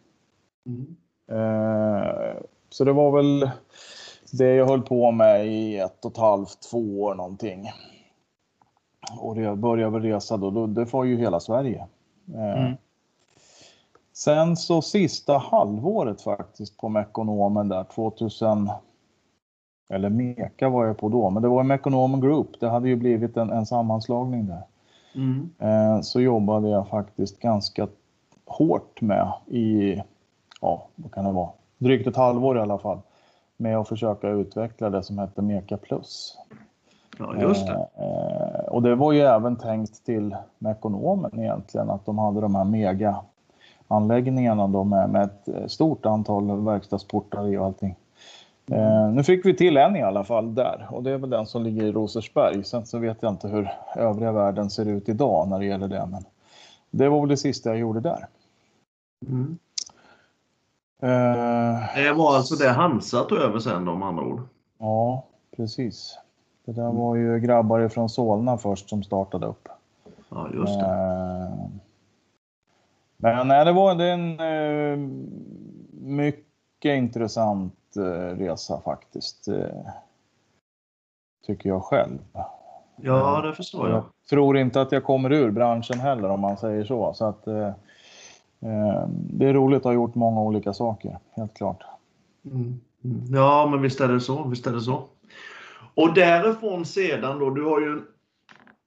Mm. 0.66 0.96
Eh, 1.30 2.36
så 2.70 2.84
det 2.84 2.92
var 2.92 3.16
väl 3.16 3.50
det 4.32 4.54
jag 4.54 4.66
höll 4.66 4.82
på 4.82 5.10
med 5.10 5.46
i 5.46 5.78
ett 5.78 6.04
och 6.04 6.10
ett 6.10 6.18
halvt, 6.18 6.62
två 6.70 7.02
år 7.02 7.14
någonting. 7.14 7.70
Och 9.18 9.36
jag 9.36 9.58
började 9.58 9.92
väl 9.92 10.02
resa 10.02 10.36
då, 10.36 10.66
det 10.66 10.92
var 10.92 11.04
ju 11.04 11.16
hela 11.16 11.40
Sverige. 11.40 11.86
Eh, 12.34 12.62
mm. 12.62 12.72
Sen 14.12 14.56
så 14.56 14.82
sista 14.82 15.38
halvåret 15.38 16.20
faktiskt 16.20 16.76
på 16.76 16.88
Mekonomen 16.88 17.68
där 17.68 17.84
2000 17.84 18.70
eller 19.88 20.08
Meka 20.08 20.68
var 20.68 20.86
jag 20.86 20.98
på 20.98 21.08
då, 21.08 21.30
men 21.30 21.42
det 21.42 21.48
var 21.48 21.62
Mekonomen 21.62 22.20
Group. 22.20 22.60
Det 22.60 22.68
hade 22.68 22.88
ju 22.88 22.96
blivit 22.96 23.36
en, 23.36 23.50
en 23.50 23.66
sammanslagning 23.66 24.46
där. 24.46 24.62
Mm. 25.14 25.50
Eh, 25.58 26.00
så 26.00 26.20
jobbade 26.20 26.68
jag 26.68 26.88
faktiskt 26.88 27.40
ganska 27.40 27.88
hårt 28.46 29.00
med 29.00 29.32
i, 29.46 29.94
ja, 30.60 30.86
vad 30.94 31.12
kan 31.12 31.24
det 31.24 31.32
vara, 31.32 31.50
drygt 31.78 32.06
ett 32.06 32.16
halvår 32.16 32.58
i 32.58 32.60
alla 32.60 32.78
fall 32.78 32.98
med 33.56 33.78
att 33.78 33.88
försöka 33.88 34.28
utveckla 34.28 34.90
det 34.90 35.02
som 35.02 35.18
hette 35.18 35.42
Meka 35.42 35.76
Plus. 35.76 36.38
Ja, 37.18 37.36
just 37.40 37.66
det. 37.66 37.88
Eh, 37.96 38.64
och 38.68 38.82
det 38.82 38.94
var 38.94 39.12
ju 39.12 39.20
även 39.20 39.56
tänkt 39.56 40.04
till 40.04 40.36
Mekonomen 40.58 41.40
egentligen, 41.40 41.90
att 41.90 42.06
de 42.06 42.18
hade 42.18 42.40
de 42.40 42.54
här 42.54 42.64
mega 42.64 43.16
anläggningarna 43.88 44.66
då 44.66 44.84
med, 44.84 45.10
med 45.10 45.22
ett 45.22 45.70
stort 45.70 46.06
antal 46.06 46.64
verkstadsportar 46.64 47.48
i 47.48 47.56
och 47.56 47.64
allting. 47.64 47.96
Eh, 48.70 49.10
nu 49.10 49.22
fick 49.22 49.46
vi 49.46 49.54
till 49.54 49.76
en 49.76 49.96
i 49.96 50.02
alla 50.02 50.24
fall 50.24 50.54
där 50.54 50.86
och 50.90 51.02
det 51.02 51.10
är 51.10 51.18
väl 51.18 51.30
den 51.30 51.46
som 51.46 51.62
ligger 51.62 51.82
i 51.82 51.92
Rosersberg. 51.92 52.64
Sen 52.64 52.86
så 52.86 52.98
vet 52.98 53.22
jag 53.22 53.32
inte 53.32 53.48
hur 53.48 53.72
övriga 53.96 54.32
världen 54.32 54.70
ser 54.70 54.88
ut 54.88 55.08
idag 55.08 55.48
när 55.48 55.58
det 55.58 55.66
gäller 55.66 55.88
det. 55.88 56.08
Men 56.10 56.24
det 56.90 57.08
var 57.08 57.20
väl 57.20 57.28
det 57.28 57.36
sista 57.36 57.68
jag 57.68 57.78
gjorde 57.78 58.00
där. 58.00 58.26
Mm. 59.28 59.58
Eh, 61.02 61.94
det 61.94 62.12
var 62.12 62.36
alltså 62.36 62.54
det 62.54 62.68
Hansa 62.68 63.24
tog 63.24 63.38
över 63.38 63.58
sen 63.58 63.84
då, 63.84 63.94
med 63.94 64.08
andra 64.08 64.24
ord? 64.24 64.40
Ja, 64.78 65.24
precis. 65.56 66.18
Det 66.64 66.72
där 66.72 66.92
var 66.92 67.16
ju 67.16 67.40
grabbar 67.40 67.88
från 67.88 68.08
Solna 68.08 68.58
först 68.58 68.88
som 68.88 69.02
startade 69.02 69.46
upp. 69.46 69.68
Ja, 70.28 70.48
just 70.54 70.80
det. 70.80 70.86
Eh, 70.86 71.68
men 73.16 73.48
nej, 73.48 73.64
det 73.64 73.72
var 73.72 74.00
en 74.00 74.40
eh, 74.40 75.08
mycket 75.92 76.96
intressant 76.96 77.74
resa 78.36 78.80
faktiskt. 78.84 79.48
Tycker 81.46 81.68
jag 81.68 81.84
själv. 81.84 82.18
Ja, 82.96 83.42
det 83.42 83.52
förstår 83.52 83.88
jag. 83.88 83.96
Jag 83.96 84.04
tror 84.30 84.58
inte 84.58 84.80
att 84.80 84.92
jag 84.92 85.04
kommer 85.04 85.32
ur 85.32 85.50
branschen 85.50 86.00
heller 86.00 86.28
om 86.28 86.40
man 86.40 86.56
säger 86.56 86.84
så. 86.84 87.14
så 87.14 87.24
att, 87.24 87.48
det 89.10 89.46
är 89.46 89.54
roligt 89.54 89.78
att 89.78 89.84
ha 89.84 89.92
gjort 89.92 90.14
många 90.14 90.40
olika 90.40 90.72
saker, 90.72 91.18
helt 91.36 91.54
klart. 91.54 91.82
Mm. 92.44 92.80
mm. 93.04 93.24
Ja, 93.30 93.68
men 93.70 93.82
visst 93.82 94.00
är 94.00 94.08
det 94.08 94.20
så. 94.20 94.44
Visst 94.44 94.66
är 94.66 94.72
det 94.72 94.80
så. 94.80 95.02
Och 95.94 96.14
därifrån 96.14 96.84
sedan 96.84 97.38
då, 97.38 97.50
du 97.50 97.64
har 97.64 97.80
ju 97.80 97.92
en 97.92 98.02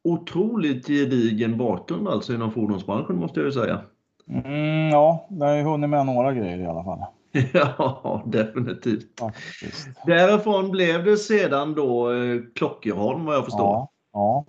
otroligt 0.04 0.88
gedigen 0.88 1.58
bakgrund 1.58 2.08
alltså 2.08 2.34
inom 2.34 2.52
fordonsbranschen 2.52 3.16
måste 3.16 3.40
jag 3.40 3.46
ju 3.46 3.52
säga. 3.52 3.82
Mm, 4.28 4.90
ja, 4.90 5.28
det 5.30 5.46
har 5.46 5.56
ju 5.56 5.64
hunnit 5.64 5.90
med 5.90 6.06
några 6.06 6.34
grejer 6.34 6.58
i 6.58 6.66
alla 6.66 6.84
fall. 6.84 7.00
ja, 7.54 8.24
definitivt. 8.26 9.20
Faktiskt. 9.20 9.88
Därifrån 10.06 10.72
blev 10.72 11.06
det 11.06 11.18
sedan 11.18 11.76
då 11.76 12.12
eh, 12.12 12.40
Klockerholm 12.56 13.26
vad 13.26 13.36
jag 13.36 13.46
förstår. 13.46 13.74
Ja, 13.74 13.92
ja. 14.14 14.46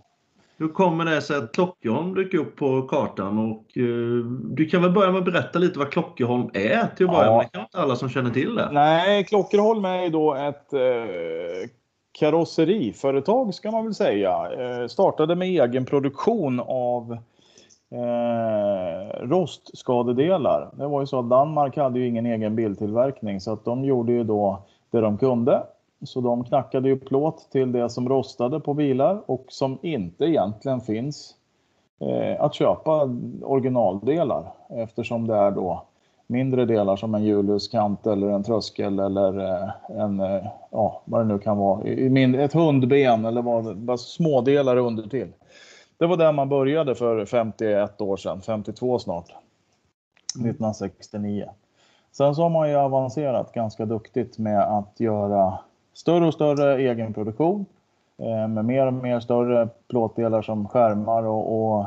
Hur 0.61 0.69
kommer 0.69 1.05
det 1.05 1.23
sig 1.23 1.37
att 1.37 1.53
Klockerholm 1.53 2.15
dök 2.15 2.35
upp 2.35 2.57
på 2.57 2.83
kartan? 2.83 3.39
Och, 3.39 3.77
uh, 3.77 4.25
du 4.27 4.67
kan 4.67 4.83
väl 4.83 4.93
börja 4.93 5.13
med 5.13 5.19
att 5.19 5.25
berätta 5.25 5.59
lite 5.59 5.79
vad 5.79 5.91
Klockerholm 5.91 6.51
är 6.55 6.87
till 6.97 7.07
att 7.07 7.13
börja 7.13 7.37
med. 7.37 7.41
Det 7.41 7.49
kan 7.53 7.63
inte 7.63 7.79
alla 7.79 7.97
som 7.97 8.09
känner 8.09 8.31
till 8.31 8.55
det. 8.55 8.69
Nej, 8.73 9.25
Klockerholm 9.25 9.85
är 9.85 10.03
ju 10.03 10.09
då 10.09 10.35
ett 10.35 10.75
uh, 10.75 11.69
karosseriföretag 12.19 13.55
ska 13.55 13.71
man 13.71 13.85
väl 13.85 13.95
säga. 13.95 14.31
Uh, 14.61 14.87
startade 14.87 15.35
med 15.35 15.49
egen 15.49 15.85
produktion 15.85 16.61
av 16.61 17.19
eh, 17.93 19.27
rostskadedelar. 19.29 20.71
Det 20.73 20.87
var 20.87 21.01
ju 21.01 21.07
så 21.07 21.19
att 21.19 21.31
Danmark 21.31 21.77
hade 21.77 21.99
ju 21.99 22.07
ingen 22.07 22.27
egen 22.27 22.57
biltillverkning 22.57 23.41
så 23.41 23.53
att 23.53 23.65
de 23.65 23.85
gjorde 23.85 24.13
ju 24.13 24.25
då 24.25 24.63
det 24.91 25.01
de 25.01 25.19
kunde 25.19 25.63
så 26.03 26.21
de 26.21 26.45
knackade 26.45 26.89
ju 26.89 26.99
plåt 26.99 27.51
till 27.51 27.73
det 27.73 27.91
som 27.91 28.09
rostade 28.09 28.61
på 28.61 28.75
bilar 28.75 29.23
och 29.27 29.45
som 29.49 29.79
inte 29.83 30.25
egentligen 30.25 30.81
finns 30.81 31.35
eh, 32.01 32.43
att 32.43 32.55
köpa 32.55 33.09
originaldelar 33.43 34.53
eftersom 34.69 35.27
det 35.27 35.35
är 35.35 35.51
då 35.51 35.83
mindre 36.27 36.65
delar 36.65 36.97
som 36.97 37.15
en 37.15 37.25
hjulhuskant 37.25 38.07
eller 38.07 38.29
en 38.29 38.43
tröskel 38.43 38.99
eller 38.99 39.39
eh, 39.39 39.71
en, 39.89 40.21
eh, 40.21 40.47
ja 40.71 41.03
vad 41.05 41.21
det 41.21 41.25
nu 41.25 41.39
kan 41.39 41.57
vara, 41.59 41.83
ett 42.45 42.53
hundben 42.53 43.25
eller 43.25 43.43
vad, 43.43 43.77
vad 43.77 44.01
smådelar 44.01 44.77
under 44.77 45.09
till. 45.09 45.29
Det 45.99 46.07
var 46.07 46.17
där 46.17 46.33
man 46.33 46.49
började 46.49 46.95
för 46.95 47.25
51 47.25 48.01
år 48.01 48.17
sedan, 48.17 48.41
52 48.41 48.99
snart. 48.99 49.35
1969. 50.35 51.51
Sen 52.13 52.35
så 52.35 52.43
har 52.43 52.51
man 52.51 52.71
ju 52.71 52.77
avancerat 52.77 53.53
ganska 53.53 53.87
duktigt 53.87 54.39
med 54.39 54.63
att 54.63 55.01
göra 55.01 55.59
större 55.95 56.27
och 56.27 56.35
större 56.35 56.83
egenproduktion 56.83 57.67
eh, 58.19 58.49
med 58.49 58.65
mer 58.65 58.87
och 58.87 58.93
mer 58.93 59.21
större 59.21 59.69
plåtdelar 59.89 60.43
som 60.43 60.69
skärmar 60.69 61.23
och, 61.23 61.77
och 61.79 61.87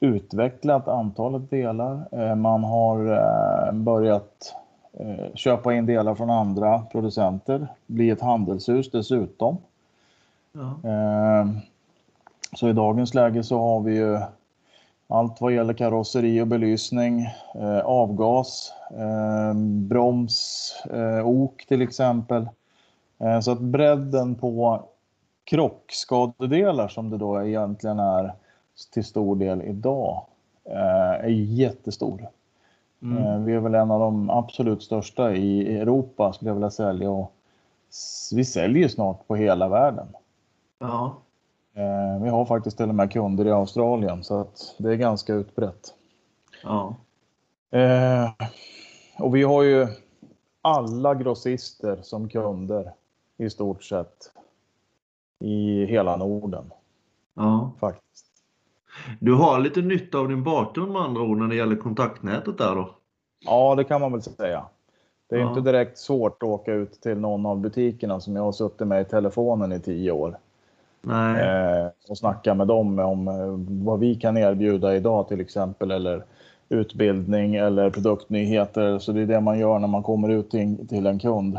utvecklat 0.00 0.88
antalet 0.88 1.50
delar. 1.50 2.08
Eh, 2.12 2.34
man 2.34 2.64
har 2.64 3.12
eh, 3.12 3.72
börjat 3.72 4.54
köpa 5.34 5.74
in 5.74 5.86
delar 5.86 6.14
från 6.14 6.30
andra 6.30 6.82
producenter, 6.92 7.68
bli 7.86 8.10
ett 8.10 8.20
handelshus 8.20 8.90
dessutom. 8.90 9.56
Ja. 10.52 10.74
Så 12.56 12.68
i 12.68 12.72
dagens 12.72 13.14
läge 13.14 13.42
så 13.42 13.58
har 13.58 13.80
vi 13.80 13.96
ju 13.96 14.18
allt 15.08 15.40
vad 15.40 15.52
gäller 15.52 15.74
karosseri 15.74 16.40
och 16.40 16.46
belysning, 16.46 17.28
avgas, 17.84 18.72
broms, 19.88 20.72
ok 21.24 21.66
till 21.68 21.82
exempel. 21.82 22.48
Eh, 23.18 23.40
så 23.40 23.52
att 23.52 23.60
bredden 23.60 24.34
på 24.34 24.82
krockskadedelar 25.44 26.88
som 26.88 27.10
det 27.10 27.16
då 27.16 27.42
egentligen 27.42 27.98
är 27.98 28.34
till 28.92 29.04
stor 29.04 29.36
del 29.36 29.62
idag 29.62 30.26
eh, 30.64 31.24
är 31.24 31.28
jättestor. 31.28 32.28
Mm. 33.02 33.22
Eh, 33.22 33.40
vi 33.40 33.54
är 33.54 33.60
väl 33.60 33.74
en 33.74 33.90
av 33.90 34.00
de 34.00 34.30
absolut 34.30 34.82
största 34.82 35.32
i 35.32 35.78
Europa 35.78 36.32
skulle 36.32 36.50
jag 36.50 36.54
vilja 36.54 36.70
säga 36.70 37.10
och 37.10 37.32
vi 38.32 38.44
säljer 38.44 38.88
snart 38.88 39.26
på 39.26 39.36
hela 39.36 39.68
världen. 39.68 40.06
Ja. 40.78 41.16
Vi 42.22 42.28
har 42.28 42.44
faktiskt 42.44 42.76
till 42.76 42.88
och 42.88 42.94
med 42.94 43.12
kunder 43.12 43.46
i 43.46 43.50
Australien 43.50 44.24
så 44.24 44.40
att 44.40 44.74
det 44.78 44.90
är 44.90 44.94
ganska 44.94 45.34
utbrett. 45.34 45.94
Ja. 46.62 46.94
Och 49.18 49.36
vi 49.36 49.42
har 49.42 49.62
ju 49.62 49.86
alla 50.62 51.14
grossister 51.14 51.98
som 52.02 52.28
kunder 52.28 52.92
i 53.38 53.50
stort 53.50 53.82
sett 53.82 54.32
i 55.40 55.84
hela 55.84 56.16
Norden. 56.16 56.72
Ja. 57.34 57.72
Faktiskt. 57.80 58.26
Du 59.20 59.34
har 59.34 59.60
lite 59.60 59.80
nytta 59.80 60.18
av 60.18 60.28
din 60.28 60.42
bakgrund 60.42 60.92
med 60.92 61.02
andra 61.02 61.22
ord 61.22 61.38
när 61.38 61.46
det 61.46 61.56
gäller 61.56 61.76
kontaktnätet 61.76 62.58
där 62.58 62.74
då? 62.74 62.94
Ja, 63.44 63.74
det 63.74 63.84
kan 63.84 64.00
man 64.00 64.12
väl 64.12 64.22
säga. 64.22 64.64
Det 65.28 65.36
är 65.36 65.40
ja. 65.40 65.48
inte 65.48 65.60
direkt 65.60 65.98
svårt 65.98 66.42
att 66.42 66.48
åka 66.48 66.72
ut 66.72 67.00
till 67.00 67.18
någon 67.18 67.46
av 67.46 67.58
butikerna 67.58 68.20
som 68.20 68.36
jag 68.36 68.42
har 68.42 68.52
suttit 68.52 68.86
med 68.86 69.00
i 69.00 69.04
telefonen 69.04 69.72
i 69.72 69.80
tio 69.80 70.12
år. 70.12 70.38
Nej. 71.02 71.42
Eh, 71.42 71.88
och 72.08 72.18
snacka 72.18 72.54
med 72.54 72.66
dem 72.66 72.98
om 72.98 73.28
eh, 73.28 73.84
vad 73.86 73.98
vi 73.98 74.14
kan 74.14 74.36
erbjuda 74.36 74.96
idag 74.96 75.28
till 75.28 75.40
exempel 75.40 75.90
eller 75.90 76.24
utbildning 76.68 77.54
eller 77.54 77.90
produktnyheter. 77.90 78.98
Så 78.98 79.12
det 79.12 79.20
är 79.20 79.26
det 79.26 79.40
man 79.40 79.58
gör 79.58 79.78
när 79.78 79.88
man 79.88 80.02
kommer 80.02 80.28
ut 80.28 80.50
till, 80.50 80.88
till 80.88 81.06
en 81.06 81.18
kund. 81.18 81.58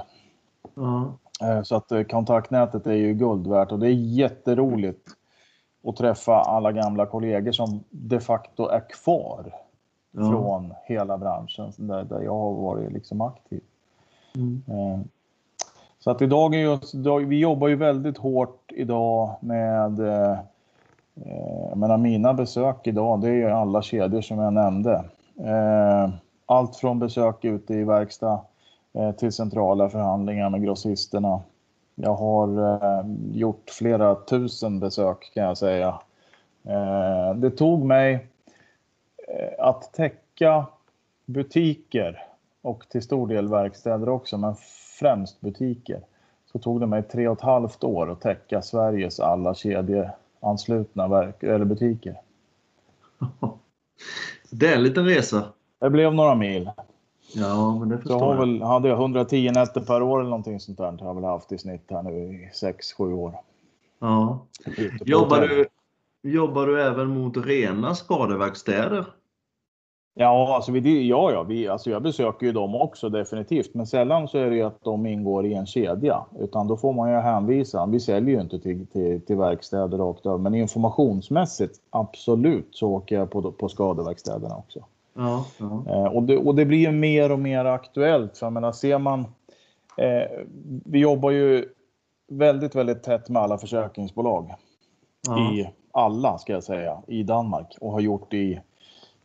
Ja. 0.73 1.13
Eh, 1.41 1.61
så 1.61 1.75
att 1.75 1.91
eh, 1.91 2.03
kontaktnätet 2.03 2.87
är 2.87 2.93
ju 2.93 3.13
guld 3.13 3.47
värt 3.47 3.71
och 3.71 3.79
det 3.79 3.87
är 3.87 3.93
jätteroligt 3.93 5.07
att 5.83 5.95
träffa 5.95 6.35
alla 6.35 6.71
gamla 6.71 7.05
kollegor 7.05 7.51
som 7.51 7.83
de 7.89 8.19
facto 8.19 8.67
är 8.67 8.89
kvar 8.89 9.55
ja. 10.11 10.31
från 10.31 10.73
hela 10.85 11.17
branschen 11.17 11.71
där, 11.77 12.03
där 12.03 12.21
jag 12.21 12.33
har 12.33 12.53
varit 12.53 12.91
liksom 12.91 13.21
aktiv. 13.21 13.61
Mm. 14.35 14.63
Eh, 14.67 14.99
så 15.99 16.11
att 16.11 16.21
idag 16.21 16.55
är 16.55 16.59
ju, 16.59 17.25
vi 17.25 17.39
jobbar 17.39 17.67
ju 17.67 17.75
väldigt 17.75 18.17
hårt 18.17 18.71
idag 18.71 19.35
med 19.39 19.99
jag 21.69 21.77
menar, 21.77 21.97
mina 21.97 22.33
besök 22.33 22.87
idag, 22.87 23.21
det 23.21 23.29
är 23.29 23.49
alla 23.49 23.81
kedjor 23.81 24.21
som 24.21 24.39
jag 24.39 24.53
nämnde. 24.53 25.03
Allt 26.45 26.75
från 26.75 26.99
besök 26.99 27.45
ute 27.45 27.73
i 27.73 27.83
verkstad 27.83 28.41
till 29.17 29.31
centrala 29.31 29.89
förhandlingar 29.89 30.49
med 30.49 30.63
grossisterna. 30.63 31.41
Jag 31.95 32.13
har 32.15 32.49
gjort 33.33 33.69
flera 33.69 34.15
tusen 34.15 34.79
besök 34.79 35.31
kan 35.33 35.43
jag 35.43 35.57
säga. 35.57 36.01
Det 37.35 37.51
tog 37.51 37.85
mig 37.85 38.27
att 39.57 39.93
täcka 39.93 40.65
butiker 41.25 42.23
och 42.61 42.89
till 42.89 43.01
stor 43.01 43.27
del 43.27 43.47
verkstäder 43.47 44.09
också, 44.09 44.37
men 44.37 44.55
främst 44.99 45.41
butiker. 45.41 46.01
Så 46.51 46.59
tog 46.59 46.79
det 46.79 46.87
mig 46.87 47.03
tre 47.03 47.27
och 47.27 47.37
ett 47.37 47.43
halvt 47.43 47.83
år 47.83 48.11
att 48.11 48.21
täcka 48.21 48.61
Sveriges 48.61 49.19
alla 49.19 49.53
kedjor 49.53 50.11
anslutna 50.39 51.07
verk, 51.07 51.43
eller 51.43 51.65
butiker. 51.65 52.21
Det 54.51 54.67
är 54.67 54.75
en 54.75 54.83
liten 54.83 55.05
resa. 55.05 55.43
Det 55.79 55.89
blev 55.89 56.13
några 56.13 56.35
mil. 56.35 56.71
Ja, 57.33 57.79
men 57.79 57.89
det 57.89 57.97
förstår 57.97 58.35
jag. 58.35 58.37
Väl, 58.37 58.61
hade 58.61 58.87
jag 58.87 58.97
110 58.99 59.51
nätter 59.51 59.81
per 59.81 60.01
år 60.01 60.19
eller 60.19 60.29
någonting 60.29 60.59
sånt 60.59 60.77
där. 60.77 60.91
Har 60.91 61.07
jag 61.07 61.15
väl 61.15 61.23
haft 61.23 61.51
i 61.51 61.57
snitt 61.57 61.85
här 61.89 62.03
nu 62.03 62.11
i 62.11 62.49
6-7 62.99 63.13
år. 63.13 63.33
Ja. 63.99 64.39
Jobbar 65.05 65.41
du, 65.41 65.67
jobbar 66.21 66.67
du 66.67 66.81
även 66.81 67.07
mot 67.07 67.37
rena 67.37 67.95
skadeverkstäder? 67.95 69.05
Ja, 70.13 70.55
alltså 70.55 70.71
vi, 70.71 71.07
ja, 71.07 71.31
ja 71.31 71.43
vi, 71.43 71.67
alltså 71.67 71.89
jag 71.89 72.03
besöker 72.03 72.45
ju 72.45 72.51
dem 72.51 72.75
också 72.75 73.09
definitivt. 73.09 73.73
Men 73.73 73.87
sällan 73.87 74.27
så 74.27 74.37
är 74.37 74.49
det 74.49 74.55
ju 74.55 74.63
att 74.63 74.83
de 74.83 75.05
ingår 75.05 75.45
i 75.45 75.53
en 75.53 75.65
kedja. 75.65 76.25
Utan 76.39 76.67
då 76.67 76.77
får 76.77 76.93
man 76.93 77.11
ju 77.11 77.15
hänvisa. 77.15 77.85
Vi 77.85 77.99
säljer 77.99 78.35
ju 78.35 78.41
inte 78.41 78.59
till, 78.59 78.87
till, 78.87 79.21
till 79.21 79.35
verkstäder 79.35 79.97
rakt 79.97 80.25
av. 80.25 80.39
Men 80.39 80.55
informationsmässigt 80.55 81.79
absolut 81.89 82.67
så 82.71 82.89
åker 82.89 83.15
jag 83.15 83.31
på, 83.31 83.51
på 83.51 83.69
skadeverkstäderna 83.69 84.55
också. 84.55 84.85
Ja, 85.13 85.45
ja. 85.57 85.83
Eh, 85.87 86.05
och, 86.05 86.23
det, 86.23 86.37
och 86.37 86.55
det 86.55 86.65
blir 86.65 86.77
ju 86.77 86.91
mer 86.91 87.31
och 87.31 87.39
mer 87.39 87.65
aktuellt. 87.65 88.37
För 88.37 88.45
jag 88.45 88.53
menar, 88.53 88.71
ser 88.71 88.97
man... 88.97 89.19
Eh, 89.97 90.45
vi 90.85 90.99
jobbar 90.99 91.31
ju 91.31 91.65
väldigt, 92.27 92.75
väldigt 92.75 93.03
tätt 93.03 93.29
med 93.29 93.41
alla 93.41 93.57
försäkringsbolag. 93.57 94.53
Ja. 95.27 95.53
I 95.53 95.69
alla, 95.91 96.37
ska 96.37 96.53
jag 96.53 96.63
säga, 96.63 97.01
i 97.07 97.23
Danmark. 97.23 97.75
Och 97.81 97.91
har 97.91 97.99
gjort 97.99 98.33
i 98.33 98.61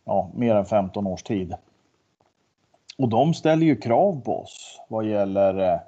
ja, 0.04 0.30
mer 0.34 0.54
än 0.54 0.64
15 0.64 1.06
års 1.06 1.22
tid. 1.22 1.54
Och 2.98 3.08
de 3.08 3.34
ställer 3.34 3.66
ju 3.66 3.76
krav 3.76 4.20
på 4.24 4.40
oss 4.40 4.80
vad 4.88 5.04
gäller 5.04 5.80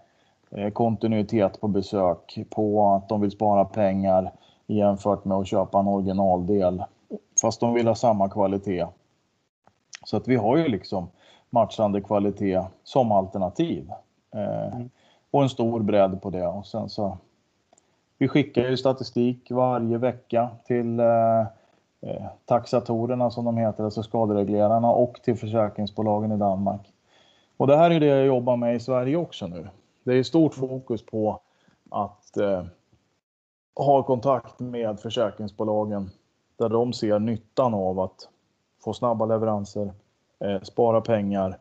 eh, 0.51 0.71
kontinuitet 0.71 1.61
på 1.61 1.69
besök, 1.69 2.39
på 2.51 2.95
att 2.95 3.09
de 3.09 3.21
vill 3.21 3.31
spara 3.31 3.65
pengar 3.65 4.33
jämfört 4.67 5.25
med 5.25 5.37
att 5.37 5.47
köpa 5.47 5.79
en 5.79 5.89
originaldel. 5.89 6.85
Fast 7.41 7.61
de 7.61 7.75
vill 7.75 7.87
ha 7.87 7.95
samma 7.95 8.29
kvalitet. 8.29 8.87
Så 10.07 10.17
att 10.17 10.29
vi 10.29 10.37
har 10.37 10.57
ju 10.57 10.69
liksom 10.69 11.09
matchande 11.51 12.01
kvalitet 12.01 12.63
som 12.85 13.13
alternativ. 13.13 13.91
Eh, 14.35 14.75
mm. 14.75 14.91
Och 15.31 15.43
en 15.43 15.49
stor 15.49 15.81
bredd 15.81 16.23
på 16.23 16.31
det. 16.31 16.47
Och 16.47 16.67
sen 16.67 16.89
så, 16.89 17.19
vi 18.19 18.29
skickar 18.29 18.63
ju 18.63 18.77
statistik 18.77 19.51
varje 19.51 19.99
vecka 19.99 20.49
till 20.67 21.01
eh, 21.01 21.47
Eh, 22.01 22.27
taxatorerna 22.45 23.31
som 23.31 23.45
de 23.45 23.57
heter, 23.57 23.85
alltså 23.85 24.03
skadereglerarna 24.03 24.91
och 24.91 25.21
till 25.23 25.37
försäkringsbolagen 25.37 26.33
i 26.33 26.37
Danmark. 26.37 26.93
Och 27.57 27.67
det 27.67 27.77
här 27.77 27.91
är 27.91 28.01
det 28.01 28.07
jag 28.07 28.27
jobbar 28.27 28.57
med 28.57 28.77
i 28.77 28.81
Sverige 28.81 29.17
också 29.17 29.47
nu. 29.47 29.69
Det 30.05 30.15
är 30.15 30.23
stort 30.23 30.55
fokus 30.55 31.07
på 31.07 31.41
att 31.91 32.37
eh, 32.37 32.65
ha 33.75 34.03
kontakt 34.03 34.61
med 34.61 35.01
försäkringsbolagen 35.01 36.11
där 36.57 36.69
de 36.69 36.93
ser 36.93 37.19
nyttan 37.19 37.75
av 37.75 38.01
att 38.01 38.29
få 38.87 38.93
snabba 38.93 39.27
leveranser, 39.27 39.93
eh, 40.39 40.61
spara 40.63 41.01
pengar, 41.01 41.59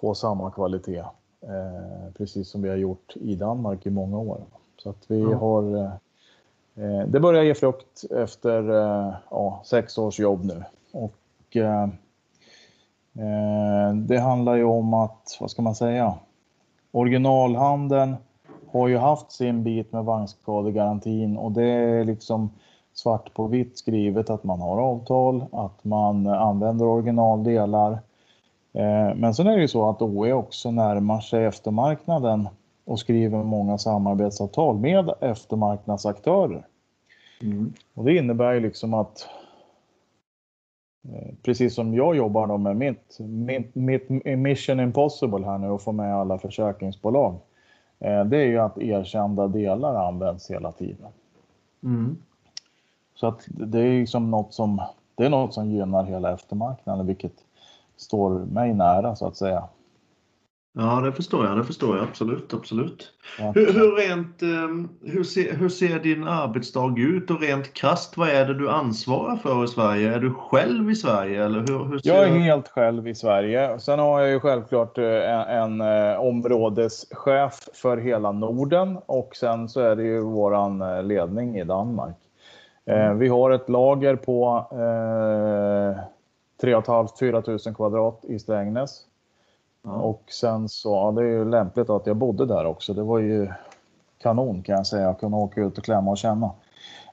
få 0.00 0.14
samma 0.14 0.50
kvalitet. 0.50 1.04
Eh, 1.42 2.12
precis 2.16 2.48
som 2.48 2.62
vi 2.62 2.68
har 2.68 2.76
gjort 2.76 3.16
i 3.16 3.34
Danmark 3.34 3.86
i 3.86 3.90
många 3.90 4.18
år. 4.18 4.40
Så 4.76 4.90
att 4.90 5.04
vi 5.08 5.20
mm. 5.20 5.38
har 5.38 5.76
eh, 5.76 5.92
Eh, 6.74 7.06
det 7.06 7.20
börjar 7.20 7.42
ge 7.42 7.54
frukt 7.54 8.04
efter 8.10 8.70
eh, 8.70 9.14
ja, 9.30 9.62
sex 9.64 9.98
års 9.98 10.20
jobb 10.20 10.44
nu. 10.44 10.64
Och, 10.92 11.56
eh, 11.56 11.88
det 13.94 14.18
handlar 14.18 14.54
ju 14.54 14.64
om 14.64 14.94
att, 14.94 15.36
vad 15.40 15.50
ska 15.50 15.62
man 15.62 15.74
säga, 15.74 16.14
originalhandeln 16.90 18.16
har 18.72 18.88
ju 18.88 18.96
haft 18.96 19.32
sin 19.32 19.62
bit 19.62 19.92
med 19.92 20.04
vagnskadegarantin 20.04 21.36
och 21.36 21.52
det 21.52 21.64
är 21.64 22.04
liksom 22.04 22.50
svart 22.94 23.34
på 23.34 23.46
vitt 23.46 23.78
skrivet 23.78 24.30
att 24.30 24.44
man 24.44 24.60
har 24.60 24.78
avtal, 24.78 25.44
att 25.52 25.84
man 25.84 26.26
använder 26.26 26.86
originaldelar. 26.86 27.98
Men 29.16 29.34
sen 29.34 29.46
är 29.46 29.56
det 29.56 29.62
ju 29.62 29.68
så 29.68 29.88
att 29.88 30.02
OE 30.02 30.32
också 30.32 30.70
närmar 30.70 31.20
sig 31.20 31.44
eftermarknaden 31.44 32.48
och 32.84 32.98
skriver 32.98 33.42
många 33.42 33.78
samarbetsavtal 33.78 34.78
med 34.78 35.10
eftermarknadsaktörer. 35.20 36.66
Mm. 37.42 37.72
Och 37.94 38.04
det 38.04 38.16
innebär 38.16 38.52
ju 38.52 38.60
liksom 38.60 38.94
att 38.94 39.28
eh, 41.08 41.34
precis 41.42 41.74
som 41.74 41.94
jag 41.94 42.16
jobbar 42.16 42.46
då 42.46 42.58
med 42.58 42.76
mitt, 42.76 43.18
mitt, 43.20 43.74
mitt 43.74 44.08
mission 44.38 44.80
impossible 44.80 45.46
här 45.46 45.58
nu 45.58 45.68
och 45.68 45.82
få 45.82 45.92
med 45.92 46.16
alla 46.16 46.38
försäkringsbolag. 46.38 47.34
Eh, 47.98 48.24
det 48.24 48.36
är 48.36 48.46
ju 48.46 48.58
att 48.58 48.78
erkända 48.78 49.48
delar 49.48 50.08
används 50.08 50.50
hela 50.50 50.72
tiden. 50.72 51.08
Mm. 51.82 52.16
Så 53.14 53.26
att 53.26 53.46
det 53.48 53.80
är 53.80 54.00
liksom 54.00 54.30
något 54.30 54.54
som, 54.54 54.82
det 55.14 55.24
är 55.24 55.30
något 55.30 55.54
som 55.54 55.70
gynnar 55.70 56.04
hela 56.04 56.32
eftermarknaden, 56.32 57.06
vilket 57.06 57.34
står 57.96 58.38
mig 58.38 58.74
nära 58.74 59.16
så 59.16 59.26
att 59.26 59.36
säga. 59.36 59.68
Ja, 60.74 61.00
det 61.00 61.12
förstår 61.12 61.46
jag. 61.46 61.56
Det 61.56 61.64
förstår 61.64 61.96
jag 61.96 62.08
absolut. 62.08 62.54
absolut. 62.54 63.12
Ja. 63.38 63.52
Hur, 63.54 63.72
hur, 63.72 63.96
rent, 63.96 64.42
ehm, 64.42 64.88
hur, 65.02 65.24
ser, 65.24 65.54
hur 65.54 65.68
ser 65.68 65.98
din 66.00 66.28
arbetsdag 66.28 66.94
ut 66.98 67.30
och 67.30 67.40
rent 67.40 67.74
krast, 67.74 68.16
vad 68.16 68.28
är 68.28 68.46
det 68.46 68.54
du 68.54 68.70
ansvarar 68.70 69.36
för 69.36 69.64
i 69.64 69.68
Sverige? 69.68 70.14
Är 70.14 70.18
du 70.18 70.34
själv 70.34 70.90
i 70.90 70.94
Sverige? 70.94 71.44
Eller 71.44 71.60
hur, 71.60 71.84
hur 71.84 72.00
jag 72.04 72.28
är 72.28 72.38
helt 72.38 72.68
själv 72.68 73.08
i 73.08 73.14
Sverige. 73.14 73.78
Sen 73.78 73.98
har 73.98 74.20
jag 74.20 74.30
ju 74.30 74.40
självklart 74.40 74.98
eh, 74.98 75.04
en, 75.04 75.80
en 75.80 76.10
eh, 76.10 76.20
områdeschef 76.20 77.68
för 77.74 77.96
hela 77.96 78.32
Norden 78.32 78.98
och 79.06 79.36
sen 79.36 79.68
så 79.68 79.80
är 79.80 79.96
det 79.96 80.04
ju 80.04 80.20
våran 80.20 80.82
eh, 80.82 81.02
ledning 81.02 81.58
i 81.58 81.64
Danmark. 81.64 82.16
Mm. 82.86 83.18
Vi 83.18 83.28
har 83.28 83.50
ett 83.50 83.68
lager 83.68 84.16
på 84.16 84.66
eh, 84.70 86.02
3 86.60 86.74
500-4 86.74 87.66
000 87.66 87.74
kvadrat 87.74 88.24
i 88.24 88.38
Strängnäs. 88.38 89.06
Ja. 89.82 89.90
Och 89.90 90.22
sen 90.26 90.68
så, 90.68 90.94
ja, 90.94 91.10
det 91.10 91.22
är 91.22 91.30
ju 91.30 91.44
lämpligt 91.44 91.90
att 91.90 92.06
jag 92.06 92.16
bodde 92.16 92.46
där 92.46 92.66
också. 92.66 92.94
Det 92.94 93.02
var 93.02 93.18
ju 93.18 93.48
kanon 94.22 94.62
kan 94.62 94.76
jag 94.76 94.86
säga, 94.86 95.08
att 95.08 95.20
kunna 95.20 95.36
åka 95.36 95.60
ut 95.60 95.78
och 95.78 95.84
klämma 95.84 96.10
och 96.10 96.18
känna. 96.18 96.50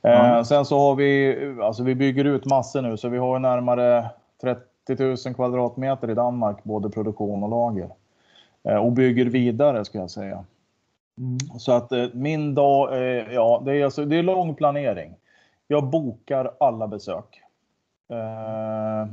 Eh, 0.02 0.44
sen 0.44 0.66
så 0.66 0.80
har 0.80 0.96
vi, 0.96 1.38
alltså 1.62 1.84
vi 1.84 1.96
bygger 1.96 2.26
ut 2.26 2.46
massor 2.46 2.82
nu, 2.82 2.98
så 2.98 3.10
vi 3.10 3.18
har 3.18 3.40
närmare 3.40 4.10
30 4.42 5.28
000 5.28 5.36
kvadratmeter 5.36 6.10
i 6.10 6.14
Danmark, 6.14 6.64
både 6.64 6.90
produktion 6.90 7.44
och 7.44 7.50
lager. 7.50 7.90
Eh, 8.64 8.76
och 8.76 8.92
bygger 8.92 9.26
vidare 9.26 9.86
ska 9.86 9.98
jag 9.98 10.12
säga. 10.12 10.44
Mm. 11.18 11.40
Så 11.60 11.72
att 11.72 11.92
eh, 11.92 12.06
min 12.14 12.56
dag, 12.56 12.94
eh, 12.94 13.34
ja, 13.34 13.62
det 13.66 13.76
är, 13.76 13.86
alltså, 13.86 14.06
det 14.06 14.20
är 14.20 14.24
lång 14.24 14.56
planering. 14.56 15.16
Jag 15.72 15.90
bokar 15.90 16.52
alla 16.60 16.88
besök. 16.88 17.42
Eh, 18.10 19.10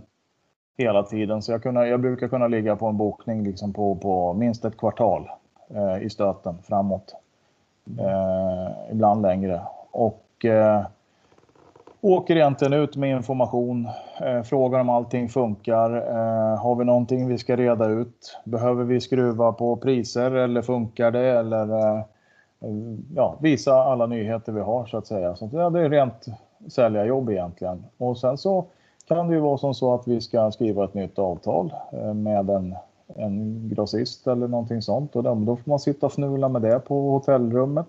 hela 0.77 1.03
tiden. 1.03 1.43
Så 1.43 1.53
jag, 1.53 1.63
kunna, 1.63 1.87
jag 1.87 2.01
brukar 2.01 2.29
kunna 2.29 2.49
ligga 2.49 2.77
på 2.77 2.87
en 2.87 2.97
bokning 2.97 3.45
liksom 3.45 3.73
på, 3.73 3.97
på 3.97 4.33
minst 4.33 4.65
ett 4.65 4.77
kvartal 4.77 5.29
eh, 5.69 6.03
i 6.03 6.11
stöten 6.11 6.59
framåt. 6.63 7.15
Eh, 7.99 8.93
ibland 8.93 9.23
längre. 9.23 9.61
Och 9.91 10.45
eh, 10.45 10.87
åker 12.01 12.37
egentligen 12.37 12.73
ut 12.73 12.97
med 12.97 13.11
information, 13.11 13.89
eh, 14.21 14.43
frågar 14.43 14.81
om 14.81 14.91
allting 14.91 15.29
funkar. 15.29 15.97
Eh, 15.97 16.59
har 16.59 16.77
vi 16.77 16.85
någonting 16.85 17.29
vi 17.29 17.39
ska 17.39 17.57
reda 17.57 17.87
ut? 17.87 18.41
Behöver 18.45 18.85
vi 18.85 19.01
skruva 19.01 19.53
på 19.53 19.77
priser 19.77 20.31
eller 20.31 20.63
funkar 20.63 21.11
det? 21.11 21.39
Eller 21.39 21.97
eh, 21.97 22.03
ja, 23.15 23.37
visa 23.41 23.75
alla 23.75 24.07
nyheter 24.07 24.53
vi 24.53 24.61
har 24.61 24.87
så 24.87 24.97
att 24.97 25.07
säga. 25.07 25.37
Så 25.37 25.51
ja, 25.53 25.71
det 25.71 25.81
är 25.81 25.91
rent 25.91 26.27
säljarjobb 26.69 27.31
egentligen. 27.31 27.85
Och 27.99 28.19
sen 28.19 28.39
så 28.39 28.67
kan 29.09 29.29
det 29.29 29.35
ju 29.35 29.41
vara 29.41 29.59
som 29.59 29.75
så 29.75 29.95
att 29.95 30.09
vi 30.09 30.21
ska 30.21 30.51
skriva 30.51 30.85
ett 30.85 30.95
nytt 30.95 31.19
avtal 31.19 31.75
eh, 31.93 32.15
med 32.15 32.51
en, 32.51 32.75
en 33.07 33.69
grossist 33.69 34.27
eller 34.27 34.49
någonting 34.49 34.83
sånt 34.83 35.17
och 35.17 35.23
då, 35.23 35.35
då 35.35 35.57
får 35.57 35.71
man 35.71 35.79
sitta 35.79 36.07
och 36.07 36.13
fnula 36.13 36.49
med 36.49 36.63
det 36.63 36.79
på 36.79 37.11
hotellrummet. 37.11 37.89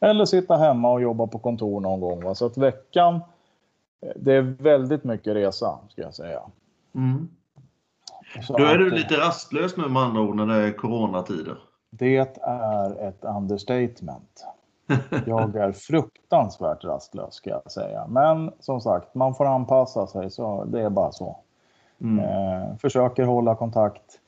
Eller 0.00 0.24
sitta 0.24 0.56
hemma 0.56 0.92
och 0.92 1.02
jobba 1.02 1.26
på 1.26 1.38
kontor 1.38 1.80
någon 1.80 2.00
gång. 2.00 2.24
Va? 2.24 2.34
Så 2.34 2.46
att 2.46 2.56
veckan, 2.56 3.14
eh, 3.14 4.12
det 4.16 4.32
är 4.32 4.42
väldigt 4.42 5.04
mycket 5.04 5.34
resa 5.36 5.78
ska 5.88 6.02
jag 6.02 6.14
säga. 6.14 6.40
Mm. 6.94 7.28
Då 8.48 8.64
är 8.64 8.78
du 8.78 8.90
lite 8.90 9.14
rastlös 9.14 9.76
nu 9.76 9.88
med 9.88 10.02
andra 10.02 10.20
ord 10.20 10.36
när 10.36 10.46
det 10.46 10.54
är 10.54 10.72
coronatider? 10.72 11.58
Det 11.90 12.16
är 12.42 13.08
ett 13.08 13.24
understatement. 13.24 14.46
Jag 15.26 15.56
är 15.56 15.72
fruktansvärt 15.72 16.84
rastlös 16.84 17.34
ska 17.34 17.50
jag 17.50 17.72
säga. 17.72 18.06
Men 18.08 18.52
som 18.60 18.80
sagt, 18.80 19.14
man 19.14 19.34
får 19.34 19.46
anpassa 19.46 20.06
sig 20.06 20.30
så 20.30 20.64
det 20.64 20.82
är 20.82 20.90
bara 20.90 21.12
så. 21.12 21.36
Mm. 22.00 22.24
Eh, 22.24 22.76
försöker 22.76 23.24
hålla 23.24 23.54
kontakt 23.54 24.20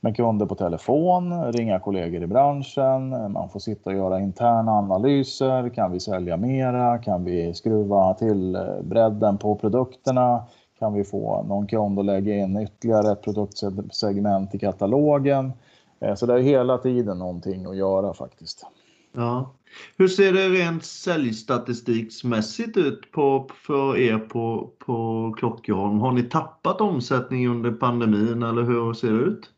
med 0.00 0.16
kunder 0.16 0.46
på 0.46 0.54
telefon, 0.54 1.52
ringa 1.52 1.80
kollegor 1.80 2.22
i 2.22 2.26
branschen, 2.26 3.32
man 3.32 3.48
får 3.48 3.60
sitta 3.60 3.90
och 3.90 3.96
göra 3.96 4.20
interna 4.20 4.72
analyser. 4.72 5.68
Kan 5.68 5.92
vi 5.92 6.00
sälja 6.00 6.36
mera? 6.36 6.98
Kan 6.98 7.24
vi 7.24 7.54
skruva 7.54 8.14
till 8.14 8.54
eh, 8.54 8.62
bredden 8.82 9.38
på 9.38 9.54
produkterna? 9.56 10.42
Kan 10.78 10.94
vi 10.94 11.04
få 11.04 11.42
någon 11.42 11.66
kund 11.66 11.98
att 11.98 12.04
lägga 12.04 12.34
in 12.34 12.60
ytterligare 12.60 13.12
ett 13.12 13.22
produktsegment 13.22 14.54
i 14.54 14.58
katalogen? 14.58 15.52
Eh, 16.00 16.14
så 16.14 16.26
det 16.26 16.34
är 16.34 16.38
hela 16.38 16.78
tiden 16.78 17.18
någonting 17.18 17.66
att 17.66 17.76
göra 17.76 18.14
faktiskt. 18.14 18.66
Ja. 19.12 19.54
Hur 19.96 20.08
ser 20.08 20.32
det 20.32 20.48
rent 20.48 20.84
säljstatistiksmässigt 20.84 22.76
ut 22.76 23.12
på, 23.12 23.50
för 23.54 23.98
er 23.98 24.18
på, 24.18 24.70
på 24.78 25.34
Klockholm? 25.38 25.98
Har 25.98 26.12
ni 26.12 26.22
tappat 26.22 26.80
omsättning 26.80 27.48
under 27.48 27.72
pandemin 27.72 28.42
eller 28.42 28.62
hur 28.62 28.92
ser 28.92 29.12
det 29.12 29.24
ut? 29.24 29.50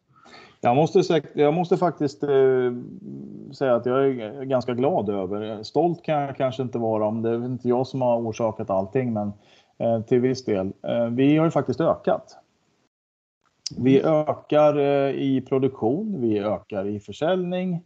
Jag 0.60 0.76
måste, 0.76 1.22
jag 1.34 1.54
måste 1.54 1.76
faktiskt 1.76 2.22
eh, 2.22 2.72
säga 3.52 3.74
att 3.74 3.86
jag 3.86 4.06
är 4.06 4.44
ganska 4.44 4.74
glad 4.74 5.08
över. 5.08 5.62
Stolt 5.62 6.04
kan 6.04 6.14
jag 6.14 6.36
kanske 6.36 6.62
inte 6.62 6.78
vara 6.78 7.06
om 7.06 7.22
det 7.22 7.30
är 7.30 7.44
inte 7.44 7.68
jag 7.68 7.86
som 7.86 8.02
har 8.02 8.18
orsakat 8.18 8.70
allting, 8.70 9.12
men 9.12 9.32
eh, 9.78 10.02
till 10.02 10.20
viss 10.20 10.44
del. 10.44 10.72
Eh, 10.82 11.06
vi 11.06 11.36
har 11.36 11.44
ju 11.44 11.50
faktiskt 11.50 11.80
ökat. 11.80 12.36
Vi 13.76 14.02
ökar 14.02 14.78
eh, 14.78 15.10
i 15.10 15.44
produktion, 15.48 16.20
vi 16.20 16.38
ökar 16.38 16.86
i 16.86 17.00
försäljning 17.00 17.82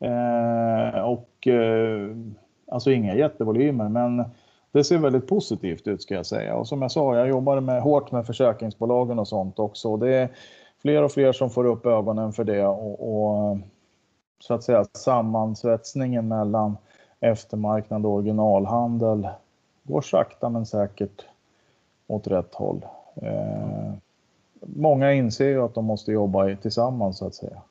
eh, 0.00 1.00
och 1.00 1.46
eh, 1.46 2.16
alltså 2.70 2.90
inga 2.90 3.14
jättevolymer, 3.14 3.88
men 3.88 4.24
det 4.72 4.84
ser 4.84 4.98
väldigt 4.98 5.26
positivt 5.26 5.86
ut 5.86 6.02
ska 6.02 6.14
jag 6.14 6.26
säga. 6.26 6.54
Och 6.54 6.68
som 6.68 6.82
jag 6.82 6.90
sa, 6.90 7.16
jag 7.16 7.28
jobbar 7.28 7.60
med, 7.60 7.82
hårt 7.82 8.12
med 8.12 8.26
försäkringsbolagen 8.26 9.18
och 9.18 9.28
sånt 9.28 9.58
också. 9.58 9.96
Det 9.96 10.14
är 10.14 10.28
fler 10.82 11.02
och 11.02 11.12
fler 11.12 11.32
som 11.32 11.50
får 11.50 11.64
upp 11.64 11.86
ögonen 11.86 12.32
för 12.32 12.44
det 12.44 12.66
och, 12.66 13.00
och 13.00 13.58
så 14.40 14.54
att 14.54 14.62
säga 14.62 14.84
sammansvetsningen 14.84 16.28
mellan 16.28 16.76
eftermarknad 17.20 18.06
och 18.06 18.12
originalhandel 18.12 19.28
går 19.82 20.00
sakta 20.00 20.48
men 20.48 20.66
säkert 20.66 21.24
åt 22.06 22.26
rätt 22.26 22.54
håll. 22.54 22.86
Eh, 23.22 23.92
många 24.60 25.12
inser 25.12 25.48
ju 25.48 25.62
att 25.62 25.74
de 25.74 25.84
måste 25.84 26.12
jobba 26.12 26.56
tillsammans 26.56 27.18
så 27.18 27.26
att 27.26 27.34
säga. 27.34 27.62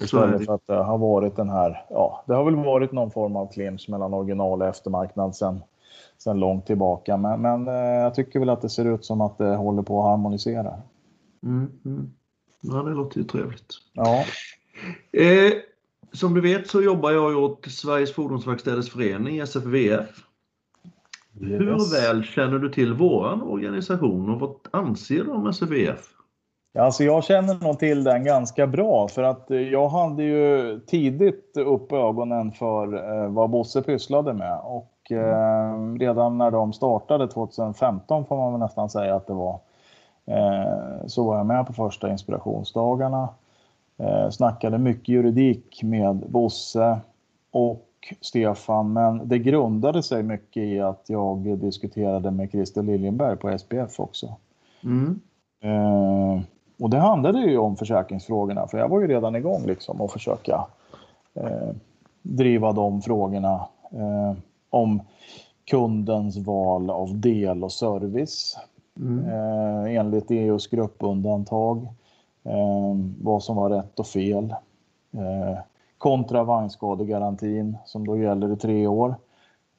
Istället 0.00 0.46
för 0.46 0.54
att 0.54 0.66
det 0.66 0.74
har 0.74 0.98
varit 0.98 1.36
den 1.36 1.50
här, 1.50 1.84
ja, 1.90 2.24
det 2.26 2.34
har 2.34 2.44
väl 2.44 2.56
varit 2.56 2.92
någon 2.92 3.10
form 3.10 3.36
av 3.36 3.52
clinch 3.52 3.88
mellan 3.88 4.14
original 4.14 4.62
och 4.62 4.68
eftermarknad 4.68 5.36
sen, 5.36 5.60
sen 6.18 6.40
långt 6.40 6.66
tillbaka. 6.66 7.16
Men, 7.16 7.42
men 7.42 7.68
eh, 7.68 7.74
jag 7.74 8.14
tycker 8.14 8.38
väl 8.38 8.48
att 8.48 8.62
det 8.62 8.68
ser 8.68 8.84
ut 8.84 9.04
som 9.04 9.20
att 9.20 9.38
det 9.38 9.56
håller 9.56 9.82
på 9.82 10.00
att 10.00 10.10
harmonisera. 10.10 10.74
Mm, 11.42 11.72
mm. 11.84 12.12
Ja, 12.60 12.82
det 12.82 12.90
låter 12.90 13.18
ju 13.18 13.24
trevligt. 13.24 13.74
Ja. 13.92 14.24
Eh, 15.12 15.52
som 16.12 16.34
du 16.34 16.40
vet 16.40 16.68
så 16.68 16.82
jobbar 16.82 17.10
jag 17.10 17.38
åt 17.38 17.66
Sveriges 17.66 18.12
Fordonsverkstäders 18.12 18.90
Förening, 18.90 19.38
SFVF. 19.38 20.24
Yes. 21.40 21.60
Hur 21.60 21.92
väl 21.92 22.24
känner 22.24 22.58
du 22.58 22.68
till 22.68 22.94
vår 22.94 23.52
organisation 23.52 24.30
och 24.30 24.40
vad 24.40 24.56
anser 24.70 25.24
du 25.24 25.30
om 25.30 25.46
SFVF? 25.46 26.17
Alltså 26.78 27.04
jag 27.04 27.24
känner 27.24 27.64
nog 27.64 27.78
till 27.78 28.04
den 28.04 28.24
ganska 28.24 28.66
bra 28.66 29.08
för 29.08 29.22
att 29.22 29.44
jag 29.48 29.88
hade 29.88 30.22
ju 30.22 30.80
tidigt 30.86 31.56
upp 31.56 31.92
ögonen 31.92 32.52
för 32.52 32.94
eh, 32.94 33.28
vad 33.28 33.50
Bosse 33.50 33.82
pysslade 33.82 34.32
med 34.32 34.58
och 34.64 35.12
eh, 35.12 35.94
redan 35.98 36.38
när 36.38 36.50
de 36.50 36.72
startade 36.72 37.28
2015 37.28 38.26
får 38.26 38.36
man 38.36 38.52
väl 38.52 38.60
nästan 38.60 38.90
säga 38.90 39.14
att 39.14 39.26
det 39.26 39.32
var 39.32 39.60
eh, 40.26 41.06
så 41.06 41.24
var 41.24 41.36
jag 41.36 41.46
med 41.46 41.66
på 41.66 41.72
första 41.72 42.10
inspirationsdagarna. 42.10 43.28
Snackade 44.30 44.78
mycket 44.78 45.08
juridik 45.08 45.82
med 45.82 46.16
Bosse 46.16 46.98
och 47.50 48.14
Stefan 48.20 48.92
men 48.92 49.28
det 49.28 49.38
grundade 49.38 50.02
sig 50.02 50.22
mycket 50.22 50.62
i 50.62 50.80
att 50.80 51.04
jag 51.06 51.58
diskuterade 51.58 52.30
med 52.30 52.50
Christer 52.50 52.82
Liljenberg 52.82 53.36
på 53.36 53.58
SPF 53.58 54.00
också. 54.00 54.36
Mm. 54.84 55.20
Och 56.80 56.90
det 56.90 56.98
handlade 56.98 57.40
ju 57.40 57.58
om 57.58 57.76
försäkringsfrågorna, 57.76 58.66
för 58.66 58.78
jag 58.78 58.88
var 58.88 59.00
ju 59.00 59.06
redan 59.06 59.36
igång 59.36 59.66
liksom 59.66 60.00
och 60.00 60.10
försöka 60.10 60.66
eh, 61.34 61.70
driva 62.22 62.72
de 62.72 63.02
frågorna 63.02 63.68
eh, 63.90 64.32
om 64.70 65.00
kundens 65.70 66.36
val 66.36 66.90
av 66.90 67.20
del 67.20 67.64
och 67.64 67.72
service 67.72 68.58
mm. 68.96 69.24
eh, 69.24 69.96
enligt 69.96 70.30
EUs 70.30 70.66
gruppundantag, 70.66 71.88
eh, 72.44 72.96
vad 73.22 73.42
som 73.42 73.56
var 73.56 73.70
rätt 73.70 73.98
och 73.98 74.06
fel 74.06 74.54
eh, 75.12 75.58
kontra 75.98 76.44
vagnskadegarantin 76.44 77.76
som 77.84 78.06
då 78.06 78.18
gäller 78.18 78.52
i 78.52 78.56
tre 78.56 78.86
år. 78.86 79.14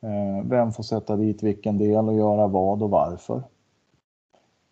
Eh, 0.02 0.46
vem 0.46 0.72
får 0.72 0.84
sätta 0.84 1.16
dit 1.16 1.44
vilken 1.44 1.78
del 1.78 2.08
och 2.08 2.16
göra 2.16 2.48
vad 2.48 2.84
och 2.84 2.90
varför? 2.90 3.44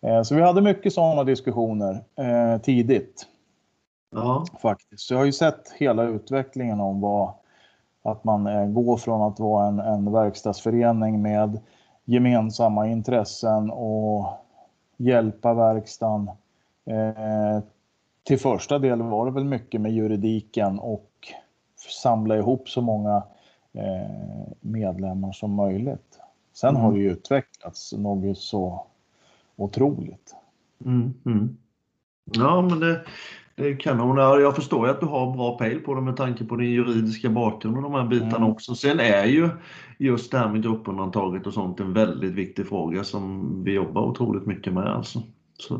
Eh, 0.00 0.22
så 0.22 0.34
vi 0.34 0.42
hade 0.42 0.60
mycket 0.60 0.92
sådana 0.92 1.24
diskussioner 1.24 2.04
eh, 2.16 2.60
tidigt. 2.60 3.26
Ja. 4.10 4.44
Faktiskt. 4.62 5.02
Så 5.02 5.14
jag 5.14 5.18
har 5.18 5.26
ju 5.26 5.32
sett 5.32 5.72
hela 5.72 6.02
utvecklingen 6.02 6.80
om 6.80 7.00
vad, 7.00 7.32
att 8.02 8.24
man 8.24 8.46
eh, 8.46 8.66
går 8.66 8.96
från 8.96 9.22
att 9.22 9.40
vara 9.40 9.66
en, 9.66 9.78
en 9.78 10.12
verkstadsförening 10.12 11.22
med 11.22 11.60
gemensamma 12.04 12.88
intressen 12.88 13.70
och 13.70 14.26
hjälpa 14.96 15.54
verkstaden. 15.54 16.30
Eh, 16.84 17.62
till 18.22 18.38
första 18.38 18.78
del 18.78 19.02
var 19.02 19.26
det 19.26 19.32
väl 19.32 19.44
mycket 19.44 19.80
med 19.80 19.92
juridiken 19.92 20.78
och 20.78 21.10
samla 22.02 22.36
ihop 22.36 22.68
så 22.68 22.80
många 22.80 23.22
eh, 23.72 24.48
medlemmar 24.60 25.32
som 25.32 25.54
möjligt. 25.54 26.20
Sen 26.52 26.68
mm. 26.70 26.82
har 26.82 26.92
det 26.92 26.98
ju 26.98 27.10
utvecklats 27.10 27.92
något 27.92 28.38
så 28.38 28.86
otroligt. 29.58 30.34
Mm, 30.84 31.14
mm. 31.26 31.56
Ja, 32.24 32.62
men 32.62 32.80
det, 32.80 33.00
det 33.56 33.68
är 33.68 33.76
kanon. 33.76 34.16
Jag 34.16 34.56
förstår 34.56 34.86
ju 34.86 34.92
att 34.92 35.00
du 35.00 35.06
har 35.06 35.36
bra 35.36 35.58
pejl 35.58 35.80
på 35.80 35.94
det 35.94 36.00
med 36.00 36.16
tanke 36.16 36.44
på 36.44 36.56
din 36.56 36.70
juridiska 36.70 37.30
bakgrund 37.30 37.76
och 37.76 37.82
de 37.82 37.94
här 37.94 38.06
bitarna 38.06 38.36
mm. 38.36 38.50
också. 38.50 38.74
Sen 38.74 39.00
är 39.00 39.24
ju 39.24 39.48
just 39.98 40.32
det 40.32 40.38
här 40.38 40.48
med 40.48 40.62
gruppundantaget 40.62 41.46
och 41.46 41.54
sånt 41.54 41.80
en 41.80 41.92
väldigt 41.92 42.32
viktig 42.32 42.66
fråga 42.66 43.04
som 43.04 43.50
vi 43.64 43.72
jobbar 43.72 44.02
otroligt 44.02 44.46
mycket 44.46 44.72
med. 44.72 44.86
Alltså. 44.86 45.22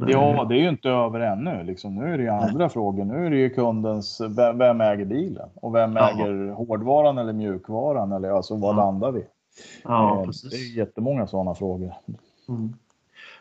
Det 0.00 0.12
ja, 0.12 0.46
det 0.48 0.54
är 0.54 0.60
ju 0.60 0.68
inte 0.68 0.88
över 0.88 1.20
ännu. 1.20 1.64
Liksom. 1.64 1.94
Nu 1.94 2.12
är 2.12 2.18
det 2.18 2.24
ju 2.24 2.28
andra 2.28 2.58
Nej. 2.58 2.68
frågor. 2.68 3.04
Nu 3.04 3.26
är 3.26 3.30
det 3.30 3.36
ju 3.36 3.50
kundens, 3.50 4.20
vem, 4.36 4.58
vem 4.58 4.80
äger 4.80 5.04
bilen? 5.04 5.48
Och 5.54 5.74
vem 5.74 5.96
ja. 5.96 6.10
äger 6.10 6.52
hårdvaran 6.52 7.18
eller 7.18 7.32
mjukvaran? 7.32 8.12
Eller 8.12 8.30
alltså, 8.30 8.56
var 8.56 8.74
ja. 8.74 8.76
landar 8.76 9.12
vi? 9.12 9.24
Ja, 9.84 10.22
eh, 10.22 10.30
det 10.50 10.56
är 10.56 10.76
jättemånga 10.76 11.26
sådana 11.26 11.54
frågor. 11.54 11.92
Mm. 12.48 12.74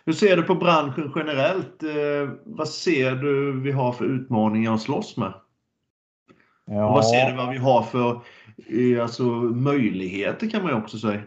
Hur 0.08 0.13
ser 0.13 0.38
du 0.38 0.43
på 0.43 0.56
branschen 0.56 1.12
generellt? 1.15 1.84
Eh, 1.84 2.30
vad 2.43 2.70
ser 2.70 3.15
du 3.15 3.62
vi 3.62 3.72
har 3.72 3.91
för 3.91 4.06
utmaningar 4.06 4.74
att 4.74 4.82
slåss 4.82 5.17
med? 5.17 5.34
Ja. 6.65 6.88
Och 6.88 6.93
vad 6.93 7.06
ser 7.06 7.32
du 7.32 7.38
vad 7.38 7.50
vi 7.50 7.58
har 7.58 7.82
för 7.82 8.20
alltså, 9.02 9.24
möjligheter 9.24 10.50
kan 10.50 10.63
man 10.63 10.72
ju 10.72 10.78
också 10.78 10.98
säga. 10.98 11.22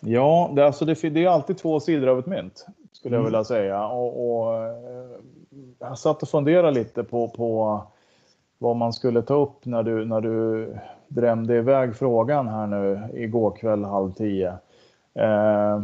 Ja, 0.00 0.52
det, 0.56 0.66
alltså 0.66 0.84
det, 0.84 1.02
det 1.02 1.24
är 1.24 1.28
alltid 1.28 1.58
två 1.58 1.80
sidor 1.80 2.08
av 2.08 2.18
ett 2.18 2.26
mynt 2.26 2.66
skulle 2.92 3.16
mm. 3.16 3.24
jag 3.24 3.30
vilja 3.30 3.44
säga. 3.44 3.86
Och, 3.86 4.40
och, 4.40 4.56
eh, 4.56 4.72
jag 5.78 5.98
satt 5.98 6.22
och 6.22 6.28
funderade 6.28 6.70
lite 6.70 7.04
på, 7.04 7.28
på 7.28 7.82
vad 8.58 8.76
man 8.76 8.92
skulle 8.92 9.22
ta 9.22 9.34
upp 9.34 9.64
när 9.64 9.82
du, 9.82 10.04
när 10.04 10.20
du 10.20 10.68
drämde 11.08 11.56
iväg 11.56 11.96
frågan 11.96 12.48
här 12.48 12.66
nu 12.66 13.00
igår 13.14 13.56
kväll 13.56 13.84
halv 13.84 14.12
tio. 14.12 14.48
Eh, 15.14 15.82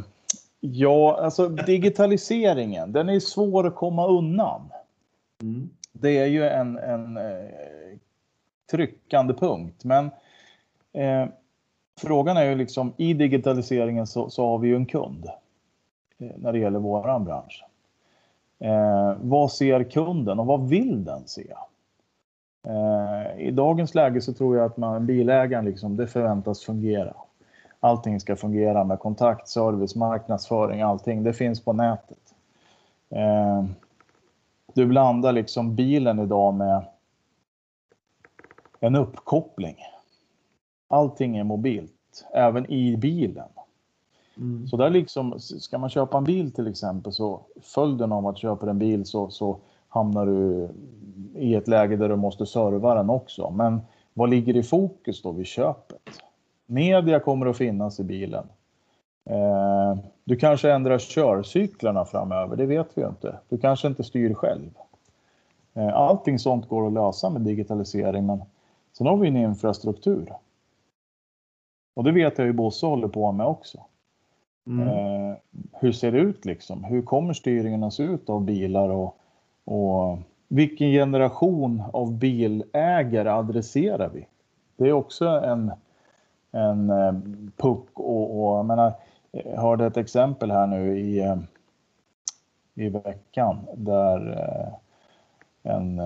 Ja, 0.61 1.21
alltså 1.23 1.49
digitaliseringen, 1.49 2.93
den 2.93 3.09
är 3.09 3.21
svår 3.21 3.67
att 3.67 3.75
komma 3.75 4.07
undan. 4.07 4.61
Mm. 5.43 5.71
Det 5.93 6.19
är 6.19 6.27
ju 6.27 6.49
en, 6.49 6.79
en 6.79 7.17
eh, 7.17 7.49
tryckande 8.71 9.35
punkt. 9.35 9.85
Men 9.85 10.11
eh, 10.93 11.27
frågan 12.01 12.37
är 12.37 12.45
ju 12.45 12.55
liksom, 12.55 12.93
i 12.97 13.15
digitaliseringen 13.15 14.07
så, 14.07 14.31
så 14.31 14.47
har 14.47 14.59
vi 14.59 14.69
ju 14.69 14.77
en 14.77 14.87
kund 14.87 15.27
eh, 16.19 16.31
när 16.37 16.53
det 16.53 16.59
gäller 16.59 16.79
våran 16.79 17.25
bransch. 17.25 17.65
Eh, 18.59 19.17
vad 19.21 19.53
ser 19.53 19.85
kunden 19.85 20.39
och 20.39 20.47
vad 20.47 20.69
vill 20.69 21.05
den 21.05 21.27
se? 21.27 21.53
Eh, 22.67 23.41
I 23.47 23.51
dagens 23.51 23.95
läge 23.95 24.21
så 24.21 24.33
tror 24.33 24.57
jag 24.57 24.67
att 24.67 24.77
man, 24.77 25.07
bilägaren 25.07 25.65
liksom, 25.65 25.97
det 25.97 26.07
förväntas 26.07 26.65
fungera 26.65 27.15
allting 27.81 28.21
ska 28.21 28.37
fungera 28.37 28.85
med 28.85 28.99
kontakt, 28.99 29.49
service, 29.49 29.95
marknadsföring, 29.95 30.83
allting. 30.83 31.23
Det 31.23 31.33
finns 31.33 31.65
på 31.65 31.73
nätet. 31.73 32.35
Eh, 33.11 33.65
du 34.75 34.87
blandar 34.87 35.33
liksom 35.33 35.75
bilen 35.75 36.19
idag 36.19 36.55
med 36.55 36.85
en 38.81 38.97
uppkoppling. 38.97 39.77
Allting 40.89 41.37
är 41.37 41.45
mobilt. 41.45 41.93
även 42.35 42.73
i 42.73 42.97
bilen. 42.97 43.49
Mm. 44.37 44.69
Så 44.69 44.77
där 44.77 44.91
liksom, 44.91 45.41
ska 45.41 45.79
man 45.79 45.91
köpa 45.91 46.19
en 46.19 46.25
bil 46.25 46.53
till 46.53 46.67
exempel 46.67 47.13
så 47.13 47.41
följden 47.63 48.13
av 48.13 48.27
att 48.27 48.39
köpa 48.39 48.71
en 48.71 48.79
bil 48.79 49.07
så, 49.07 49.31
så 49.31 49.59
hamnar 49.89 50.27
du 50.27 50.69
i 51.35 51.55
ett 51.55 51.69
läge 51.69 51.97
där 51.97 52.09
du 52.09 52.17
måste 52.17 52.47
serva 52.47 52.95
den 52.95 53.11
också. 53.11 53.51
Men 53.51 53.81
vad 54.15 54.31
ligger 54.31 54.57
i 54.57 54.63
fokus 54.63 55.23
då 55.23 55.33
vid 55.33 55.47
köpet? 55.47 56.23
Media 56.71 57.21
kommer 57.21 57.47
att 57.47 57.57
finnas 57.57 58.01
i 58.01 58.05
bilen. 58.05 58.47
Eh, 59.31 59.99
du 60.25 60.37
kanske 60.37 60.73
ändrar 60.73 60.99
körcyklarna 60.99 62.05
framöver, 62.05 62.57
det 62.57 62.67
vet 62.67 62.89
vi 62.95 63.03
ju 63.03 63.09
inte. 63.09 63.39
Du 63.49 63.59
kanske 63.59 63.89
inte 63.89 64.05
styr 64.05 64.35
själv. 64.35 64.71
Eh, 65.75 65.97
allting 65.97 66.39
sånt 66.39 66.69
går 66.69 66.87
att 66.87 66.93
lösa 66.93 67.31
med 67.31 67.43
digitalisering, 67.43 68.27
men 68.27 68.43
sen 68.99 69.07
har 69.07 69.17
vi 69.17 69.29
en 69.29 69.37
infrastruktur. 69.37 70.33
Och 71.95 72.05
det 72.05 72.13
vet 72.13 72.39
jag 72.39 72.47
ju 72.47 72.53
Bosse 72.53 72.87
håller 72.87 73.09
på 73.09 73.33
med 73.33 73.47
också. 73.47 73.85
Mm. 74.67 74.89
Eh, 74.89 75.37
hur 75.73 75.93
ser 75.93 76.13
det 76.13 76.19
ut 76.19 76.45
liksom? 76.45 76.85
Hur 76.85 77.03
kommer 77.03 77.33
styrningen 77.33 77.83
att 77.83 77.95
se 77.95 78.03
ut 78.03 78.31
av 78.31 78.45
bilar 78.45 78.89
och, 78.89 79.17
och 79.65 80.19
vilken 80.49 80.91
generation 80.91 81.83
av 81.93 82.13
bilägare 82.13 83.31
adresserar 83.31 84.11
vi? 84.15 84.27
Det 84.77 84.89
är 84.89 84.93
också 84.93 85.27
en, 85.27 85.73
en 86.53 86.91
eh, 86.91 87.13
puck 87.57 87.89
och, 87.95 88.41
och 88.41 88.59
jag 88.59 88.67
menar, 88.67 88.93
jag 89.31 89.61
hörde 89.61 89.87
ett 89.87 89.97
exempel 89.97 90.51
här 90.51 90.67
nu 90.67 90.99
i, 90.99 91.21
eh, 91.21 91.37
i 92.75 92.89
veckan 92.89 93.67
där 93.75 94.33
eh, 94.33 94.75
en 95.63 96.01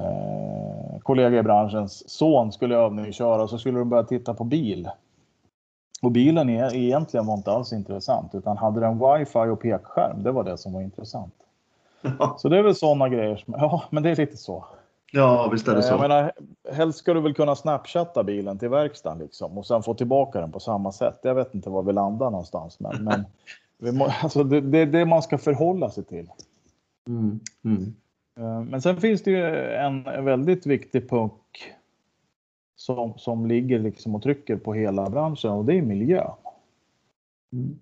kollega 1.03 1.39
i 1.39 1.43
branschens 1.43 2.11
son 2.11 2.53
skulle 2.53 2.77
övningsköra 2.77 3.43
och 3.43 3.51
så 3.51 3.59
skulle 3.59 3.79
de 3.79 3.89
börja 3.89 4.03
titta 4.03 4.35
på 4.35 4.45
bil. 4.45 4.91
Och 6.03 6.11
bilen 6.11 6.49
är, 6.49 6.75
egentligen 6.75 7.27
var 7.27 7.35
inte 7.35 7.53
alls 7.53 7.73
intressant 7.73 8.35
utan 8.35 8.57
hade 8.57 8.81
den 8.81 8.99
wifi 8.99 9.39
och 9.39 9.61
pekskärm, 9.61 10.23
det 10.23 10.33
var 10.33 10.45
det 10.45 10.59
som 10.59 10.73
var 10.73 10.81
intressant. 10.81 11.35
Så 12.39 12.49
det 12.49 12.59
är 12.59 12.63
väl 12.63 12.75
sådana 12.75 13.09
grejer 13.09 13.37
som, 13.37 13.55
ja 13.59 13.83
men 13.91 14.03
det 14.03 14.11
är 14.11 14.17
lite 14.17 14.37
så. 14.37 14.65
Ja 15.15 15.49
visst 15.53 15.69
är 15.69 15.75
det 15.75 15.83
så. 15.83 15.93
Jag 15.93 16.01
menar, 16.01 16.33
helst 16.73 16.99
ska 16.99 17.15
du 17.15 17.21
väl 17.21 17.35
kunna 17.35 17.57
snapchatta 17.57 18.25
bilen 18.25 18.59
till 18.59 18.69
verkstaden 18.69 19.19
liksom 19.19 19.59
och 19.59 19.67
sen 19.67 19.83
få 19.83 19.95
tillbaka 19.95 20.41
den 20.41 20.53
på 20.53 20.61
samma 20.61 20.93
sätt. 20.93 21.19
Jag 21.23 21.35
vet 21.35 21.55
inte 21.55 21.71
var 21.71 21.83
vi 21.83 21.93
landar 21.93 22.31
någonstans 22.31 22.81
men, 22.81 23.05
men 23.05 23.25
vi 23.79 23.93
må, 23.93 24.05
alltså 24.23 24.45
det, 24.45 24.61
det 24.61 24.79
är 24.79 24.87
det 24.87 25.05
man 25.05 25.23
ska 25.23 25.39
förhålla 25.39 25.91
sig 25.91 26.05
till. 26.05 26.29
Mm. 27.09 27.41
Mm. 27.65 27.95
Eh, 28.39 28.61
men 28.61 28.83
sen 28.83 28.97
finns 28.97 29.23
det 29.23 29.31
ju 29.31 29.73
en 29.75 30.25
väldigt 30.25 30.67
viktig 30.67 31.11
punkt 31.11 31.59
som, 32.77 33.15
som 33.17 33.47
ligger 33.47 33.79
liksom 33.79 34.15
och 34.15 34.23
trycker 34.23 34.57
på 34.57 34.75
hela 34.75 35.11
branschen 35.11 35.51
och 35.51 35.65
det 35.65 35.79
är 35.79 35.83
miljön. 35.83 36.31
Mm. 37.53 37.79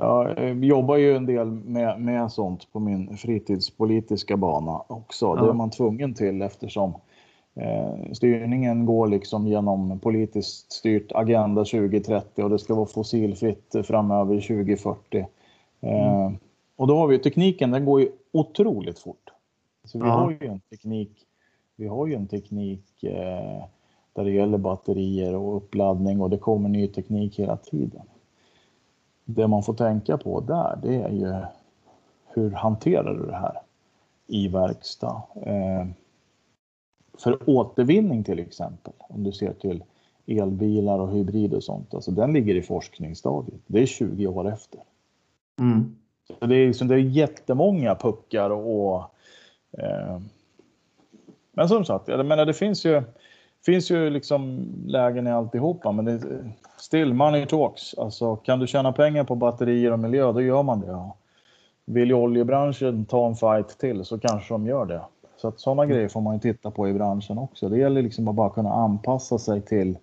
Jag 0.00 0.64
jobbar 0.64 0.96
ju 0.96 1.16
en 1.16 1.26
del 1.26 1.46
med, 1.50 2.00
med 2.00 2.32
sånt 2.32 2.72
på 2.72 2.80
min 2.80 3.16
fritidspolitiska 3.16 4.36
bana 4.36 4.82
också. 4.86 5.26
Ja. 5.26 5.42
Det 5.42 5.48
är 5.48 5.52
man 5.52 5.70
tvungen 5.70 6.14
till 6.14 6.42
eftersom 6.42 6.94
eh, 7.54 8.12
styrningen 8.12 8.86
går 8.86 9.06
liksom 9.06 9.46
genom 9.46 9.98
politiskt 9.98 10.72
styrt 10.72 11.12
Agenda 11.12 11.64
2030 11.64 12.44
och 12.44 12.50
det 12.50 12.58
ska 12.58 12.74
vara 12.74 12.86
fossilfritt 12.86 13.74
framöver 13.84 14.40
2040. 14.40 15.26
Eh, 15.80 16.24
mm. 16.24 16.38
Och 16.76 16.86
då 16.86 16.96
har 16.96 17.06
vi 17.06 17.18
tekniken, 17.18 17.70
den 17.70 17.84
går 17.84 18.00
ju 18.00 18.08
otroligt 18.32 18.98
fort. 18.98 19.30
Så 19.84 19.98
vi 19.98 20.04
ja. 20.04 20.12
har 20.12 20.30
ju 20.30 20.46
en 20.46 20.60
teknik, 20.60 21.10
vi 21.76 21.86
har 21.86 22.06
ju 22.06 22.14
en 22.14 22.26
teknik 22.26 23.04
eh, 23.04 23.64
där 24.12 24.24
det 24.24 24.30
gäller 24.30 24.58
batterier 24.58 25.34
och 25.34 25.56
uppladdning 25.56 26.20
och 26.20 26.30
det 26.30 26.38
kommer 26.38 26.68
ny 26.68 26.88
teknik 26.88 27.38
hela 27.38 27.56
tiden. 27.56 28.02
Det 29.34 29.48
man 29.48 29.62
får 29.62 29.74
tänka 29.74 30.18
på 30.18 30.40
där, 30.40 30.78
det 30.82 30.94
är 30.94 31.10
ju 31.10 31.34
hur 32.26 32.50
hanterar 32.50 33.14
du 33.14 33.26
det 33.26 33.36
här 33.36 33.58
i 34.26 34.48
verkstad? 34.48 35.22
Eh, 35.42 35.86
för 37.18 37.50
återvinning 37.50 38.24
till 38.24 38.38
exempel, 38.38 38.92
om 38.98 39.24
du 39.24 39.32
ser 39.32 39.52
till 39.52 39.84
elbilar 40.26 40.98
och 40.98 41.12
hybrid 41.12 41.54
och 41.54 41.64
sånt, 41.64 41.94
alltså 41.94 42.10
den 42.10 42.32
ligger 42.32 42.54
i 42.54 42.62
forskningsstadiet. 42.62 43.60
Det 43.66 43.82
är 43.82 43.86
20 43.86 44.26
år 44.26 44.48
efter. 44.48 44.80
Mm. 45.60 45.96
Så 46.40 46.46
det, 46.46 46.56
är 46.56 46.66
liksom, 46.66 46.88
det 46.88 46.94
är 46.94 46.98
jättemånga 46.98 47.94
puckar 47.94 48.50
och 48.50 49.12
Eh, 49.78 50.20
men 51.52 51.68
som 51.68 51.84
sagt, 51.84 52.08
jag 52.08 52.26
menar 52.26 52.46
det 52.46 52.54
finns 52.54 52.84
ju, 52.84 53.02
finns 53.66 53.90
ju 53.90 54.10
liksom 54.10 54.68
lägen 54.86 55.26
i 55.26 55.30
alltihopa, 55.30 55.92
men 55.92 56.04
det 56.04 56.20
still 56.76 57.14
money 57.14 57.46
talks. 57.46 57.94
Alltså 57.94 58.36
kan 58.36 58.58
du 58.58 58.66
tjäna 58.66 58.92
pengar 58.92 59.24
på 59.24 59.34
batterier 59.34 59.92
och 59.92 59.98
miljö, 59.98 60.32
då 60.32 60.42
gör 60.42 60.62
man 60.62 60.80
det. 60.80 60.86
Ja. 60.86 61.16
Vill 61.84 62.08
ju 62.08 62.14
oljebranschen 62.14 63.04
ta 63.04 63.26
en 63.26 63.36
fight 63.36 63.78
till 63.78 64.04
så 64.04 64.18
kanske 64.18 64.54
de 64.54 64.66
gör 64.66 64.86
det. 64.86 65.00
Så 65.36 65.48
att 65.48 65.60
sådana 65.60 65.86
grejer 65.86 66.08
får 66.08 66.20
man 66.20 66.34
ju 66.34 66.40
titta 66.40 66.70
på 66.70 66.88
i 66.88 66.92
branschen 66.92 67.38
också. 67.38 67.68
Det 67.68 67.78
gäller 67.78 68.02
liksom 68.02 68.28
att 68.28 68.34
bara 68.34 68.50
kunna 68.50 68.72
anpassa 68.72 69.38
sig 69.38 69.62
till 69.62 69.98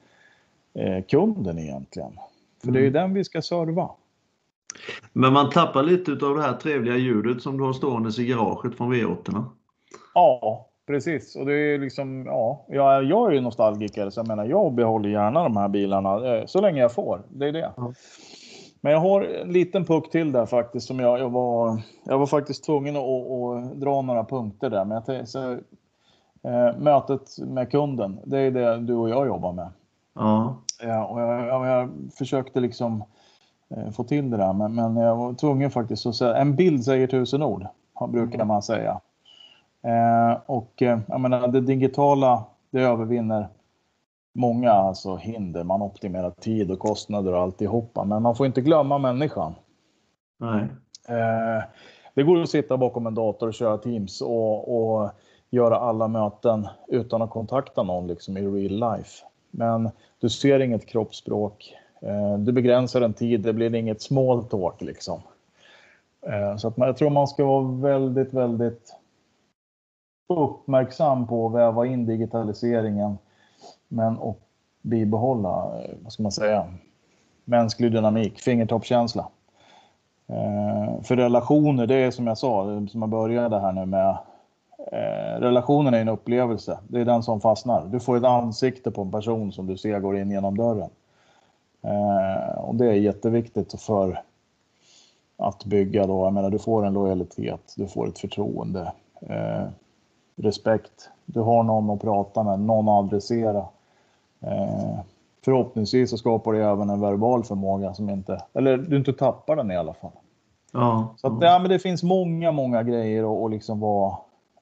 eh, 0.73 1.03
kunden 1.03 1.59
egentligen. 1.59 2.11
För 2.61 2.67
mm. 2.67 2.73
det 2.73 2.79
är 2.79 2.81
ju 2.81 2.87
mm. 2.87 3.01
den 3.01 3.13
vi 3.13 3.23
ska 3.23 3.41
serva. 3.41 3.89
Men 5.13 5.33
man 5.33 5.49
tappar 5.49 5.83
lite 5.83 6.11
av 6.11 6.35
det 6.35 6.41
här 6.41 6.53
trevliga 6.53 6.95
ljudet 6.95 7.41
som 7.41 7.57
du 7.57 7.63
har 7.63 7.73
stående 7.73 8.21
i 8.21 8.25
garaget 8.25 8.75
från 8.77 8.93
V8. 8.93 9.43
Ja, 10.13 10.68
precis. 10.89 11.35
Och 11.35 11.45
det 11.45 11.53
är 11.53 11.79
liksom, 11.79 12.25
ja, 12.25 12.65
jag, 12.67 13.03
jag 13.03 13.29
är 13.29 13.31
ju 13.31 13.41
nostalgiker 13.41 14.09
så 14.09 14.19
jag 14.19 14.27
menar 14.27 14.45
jag 14.45 14.73
behåller 14.73 15.09
gärna 15.09 15.43
de 15.43 15.57
här 15.57 15.67
bilarna 15.67 16.35
eh, 16.35 16.45
så 16.45 16.61
länge 16.61 16.81
jag 16.81 16.93
får. 16.93 17.21
Det 17.29 17.47
är 17.47 17.51
det. 17.51 17.71
Ja. 17.77 17.93
Men 18.81 18.91
jag 18.91 18.99
har 18.99 19.21
en 19.21 19.51
liten 19.51 19.85
puck 19.85 20.11
till 20.11 20.31
där 20.31 20.45
faktiskt 20.45 20.87
som 20.87 20.99
jag, 20.99 21.19
jag 21.19 21.29
var. 21.29 21.81
Jag 22.03 22.17
var 22.17 22.25
faktiskt 22.25 22.65
tvungen 22.65 22.95
att, 22.95 23.03
att 23.03 23.79
dra 23.81 24.01
några 24.01 24.23
punkter 24.23 24.69
där. 24.69 24.85
Men 24.85 25.01
jag 25.07 25.27
så, 25.27 25.51
eh, 26.43 26.77
mötet 26.77 27.37
med 27.37 27.71
kunden, 27.71 28.19
det 28.23 28.39
är 28.39 28.51
det 28.51 28.77
du 28.77 28.95
och 28.95 29.09
jag 29.09 29.27
jobbar 29.27 29.53
med. 29.53 29.69
Ja. 30.15 30.57
ja 30.83 31.05
och 31.05 31.21
jag, 31.21 31.47
jag, 31.47 31.67
jag 31.67 31.89
försökte 32.17 32.59
liksom 32.59 33.03
eh, 33.69 33.91
få 33.91 34.03
till 34.03 34.29
det 34.29 34.37
där, 34.37 34.53
men, 34.53 34.75
men 34.75 34.97
jag 34.97 35.15
var 35.15 35.33
tvungen 35.33 35.71
faktiskt 35.71 36.05
att 36.05 36.15
säga 36.15 36.35
en 36.35 36.55
bild 36.55 36.83
säger 36.83 37.07
tusen 37.07 37.43
ord, 37.43 37.67
brukar 38.09 38.35
mm. 38.35 38.47
man 38.47 38.61
säga. 38.61 38.99
Eh, 39.83 40.37
och 40.45 40.81
eh, 40.81 40.99
jag 41.07 41.21
menar, 41.21 41.47
det 41.47 41.61
digitala, 41.61 42.43
det 42.69 42.81
övervinner 42.81 43.47
många 44.33 44.71
alltså 44.71 45.15
hinder. 45.15 45.63
Man 45.63 45.81
optimerar 45.81 46.29
tid 46.31 46.71
och 46.71 46.79
kostnader 46.79 47.33
och 47.33 47.41
alltihopa, 47.41 48.03
men 48.03 48.21
man 48.21 48.35
får 48.35 48.45
inte 48.45 48.61
glömma 48.61 48.97
människan. 48.97 49.55
Nej. 50.37 50.67
Eh, 51.07 51.63
det 52.13 52.23
går 52.23 52.41
att 52.41 52.49
sitta 52.49 52.77
bakom 52.77 53.07
en 53.07 53.15
dator 53.15 53.47
och 53.47 53.53
köra 53.53 53.77
Teams 53.77 54.21
och, 54.21 54.77
och 54.77 55.09
göra 55.49 55.77
alla 55.77 56.07
möten 56.07 56.67
utan 56.87 57.21
att 57.21 57.29
kontakta 57.29 57.83
någon 57.83 58.07
liksom 58.07 58.37
i 58.37 58.41
real 58.41 58.95
life. 58.95 59.25
Men 59.51 59.89
du 60.19 60.29
ser 60.29 60.59
inget 60.59 60.85
kroppsspråk. 60.85 61.75
Du 62.39 62.51
begränsar 62.51 63.01
en 63.01 63.13
tid, 63.13 63.41
det 63.41 63.53
blir 63.53 63.75
inget 63.75 64.01
small 64.01 64.43
talk 64.43 64.81
liksom. 64.81 65.21
Så 66.57 66.67
att 66.67 66.77
man, 66.77 66.87
jag 66.87 66.97
tror 66.97 67.09
man 67.09 67.27
ska 67.27 67.45
vara 67.45 67.63
väldigt, 67.63 68.33
väldigt 68.33 68.98
uppmärksam 70.29 71.27
på 71.27 71.47
att 71.47 71.53
väva 71.53 71.85
in 71.85 72.05
digitaliseringen 72.05 73.17
men 73.87 74.17
och 74.17 74.39
bibehålla, 74.81 75.81
eh, 75.83 75.95
vad 76.03 76.13
ska 76.13 76.23
man 76.23 76.31
säga, 76.31 76.73
mänsklig 77.45 77.91
dynamik, 77.91 78.39
fingertoppskänsla. 78.39 79.29
Eh, 80.27 81.01
för 81.01 81.15
relationer, 81.15 81.87
det 81.87 81.95
är 81.95 82.11
som 82.11 82.27
jag 82.27 82.37
sa, 82.37 82.87
som 82.87 83.01
jag 83.01 83.09
började 83.09 83.59
här 83.59 83.71
nu 83.71 83.85
med, 83.85 84.17
eh, 84.91 85.39
relationen 85.39 85.93
är 85.93 86.01
en 86.01 86.09
upplevelse. 86.09 86.79
Det 86.87 87.01
är 87.01 87.05
den 87.05 87.23
som 87.23 87.41
fastnar. 87.41 87.85
Du 87.85 87.99
får 87.99 88.17
ett 88.17 88.23
ansikte 88.23 88.91
på 88.91 89.01
en 89.01 89.11
person 89.11 89.51
som 89.51 89.67
du 89.67 89.77
ser 89.77 89.99
går 89.99 90.17
in 90.17 90.31
genom 90.31 90.57
dörren. 90.57 90.89
Eh, 91.81 92.59
och 92.59 92.75
det 92.75 92.85
är 92.85 92.93
jätteviktigt 92.93 93.81
för 93.81 94.21
att 95.37 95.65
bygga 95.65 96.07
då, 96.07 96.25
jag 96.25 96.33
menar 96.33 96.49
du 96.49 96.59
får 96.59 96.85
en 96.85 96.93
lojalitet, 96.93 97.73
du 97.77 97.87
får 97.87 98.07
ett 98.07 98.19
förtroende. 98.19 98.93
Eh, 99.21 99.67
Respekt. 100.41 101.09
Du 101.25 101.39
har 101.39 101.63
någon 101.63 101.89
att 101.89 102.01
prata 102.01 102.43
med, 102.43 102.59
någon 102.59 102.89
att 102.89 103.05
adressera. 103.05 103.65
Eh, 104.41 104.99
förhoppningsvis 105.45 106.09
så 106.09 106.17
skapar 106.17 106.53
det 106.53 106.63
även 106.63 106.89
en 106.89 107.01
verbal 107.01 107.43
förmåga 107.43 107.93
som 107.93 108.09
inte, 108.09 108.43
eller 108.53 108.77
du 108.77 108.97
inte 108.97 109.13
tappar 109.13 109.55
den 109.55 109.71
i 109.71 109.77
alla 109.77 109.93
fall. 109.93 110.11
Ja. 110.71 111.13
Så 111.17 111.27
att, 111.27 111.33
ja, 111.41 111.59
men 111.59 111.69
det 111.69 111.79
finns 111.79 112.03
många, 112.03 112.51
många 112.51 112.83
grejer 112.83 113.23
att, 113.23 113.45
att 113.45 113.51
liksom 113.51 113.79
vara 113.79 114.17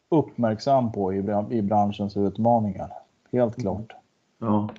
uppmärksam 0.09 0.91
på 0.91 1.13
i, 1.13 1.17
i 1.49 1.61
branschens 1.61 2.17
utmaningar. 2.17 2.89
Helt 3.31 3.55
klart. 3.55 3.95
Ja. 4.39 4.69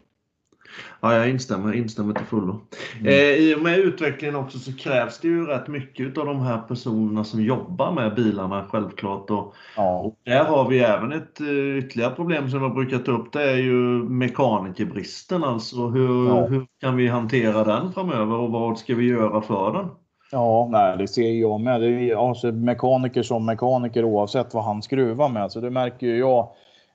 Ja, 1.00 1.14
jag 1.14 1.30
instämmer, 1.30 1.74
instämmer 1.74 2.14
till 2.14 2.26
fullo. 2.26 2.60
Mm. 3.00 3.06
Eh, 3.06 3.14
I 3.14 3.54
och 3.54 3.62
med 3.62 3.78
utvecklingen 3.78 4.36
också 4.36 4.58
så 4.58 4.72
krävs 4.76 5.18
det 5.18 5.28
ju 5.28 5.46
rätt 5.46 5.68
mycket 5.68 6.18
av 6.18 6.26
de 6.26 6.40
här 6.40 6.58
personerna 6.58 7.24
som 7.24 7.42
jobbar 7.42 7.92
med 7.92 8.14
bilarna 8.14 8.64
självklart. 8.70 9.30
Och, 9.30 9.54
ja. 9.76 9.98
och 9.98 10.14
där 10.24 10.44
har 10.44 10.68
vi 10.68 10.78
även 10.78 11.12
ett 11.12 11.40
uh, 11.40 11.78
ytterligare 11.78 12.14
problem 12.14 12.50
som 12.50 12.62
jag 12.62 12.74
brukar 12.74 12.98
ta 12.98 13.12
upp. 13.12 13.32
Det 13.32 13.50
är 13.50 13.56
ju 13.56 14.02
mekanikerbristen. 14.08 15.44
Alltså 15.44 15.86
hur, 15.86 16.28
ja. 16.28 16.46
hur 16.46 16.66
kan 16.80 16.96
vi 16.96 17.08
hantera 17.08 17.64
den 17.64 17.92
framöver 17.92 18.36
och 18.36 18.50
vad 18.50 18.78
ska 18.78 18.94
vi 18.94 19.08
göra 19.08 19.40
för 19.40 19.72
den? 19.72 19.86
Ja, 20.32 20.68
nej, 20.72 20.96
det 20.98 21.08
ser 21.08 21.32
jag 21.32 21.60
med. 21.60 21.80
Det 21.80 21.90
är 21.90 22.28
alltså 22.28 22.52
mekaniker 22.52 23.22
som 23.22 23.46
mekaniker 23.46 24.04
oavsett 24.04 24.54
vad 24.54 24.64
han 24.64 24.82
skruvar 24.82 25.28
med. 25.28 25.52
Så 25.52 25.60
det 25.60 25.70
märker 25.70 26.06
ju 26.06 26.18
jag. 26.18 26.48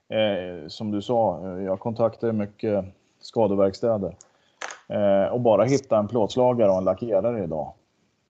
Eh, 0.08 0.68
som 0.68 0.90
du 0.90 1.02
sa, 1.02 1.40
eh, 1.44 1.64
jag 1.64 1.80
kontaktar 1.80 2.32
mycket 2.32 2.84
skadeverkstäder. 3.26 4.16
Eh, 4.88 5.32
och 5.32 5.40
bara 5.40 5.64
hitta 5.64 5.98
en 5.98 6.08
plåtslagare 6.08 6.70
och 6.70 6.78
en 6.78 6.84
lackerare 6.84 7.44
idag. 7.44 7.72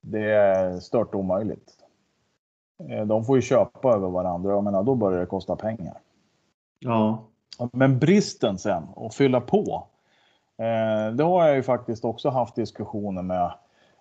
Det 0.01 0.31
är 0.31 0.79
stört 0.79 1.15
omöjligt. 1.15 1.71
Eh, 2.89 3.05
de 3.05 3.25
får 3.25 3.35
ju 3.35 3.41
köpa 3.41 3.93
över 3.93 4.09
varandra. 4.09 4.51
Jag 4.51 4.63
menar, 4.63 4.83
då 4.83 4.95
börjar 4.95 5.19
det 5.19 5.25
kosta 5.25 5.55
pengar. 5.55 5.97
Ja. 6.79 7.23
Men 7.71 7.99
bristen 7.99 8.57
sen, 8.57 8.83
att 8.95 9.15
fylla 9.15 9.41
på. 9.41 9.87
Eh, 10.57 11.13
det 11.15 11.23
har 11.23 11.47
jag 11.47 11.55
ju 11.55 11.63
faktiskt 11.63 12.05
också 12.05 12.29
haft 12.29 12.55
diskussioner 12.55 13.21
med 13.21 13.51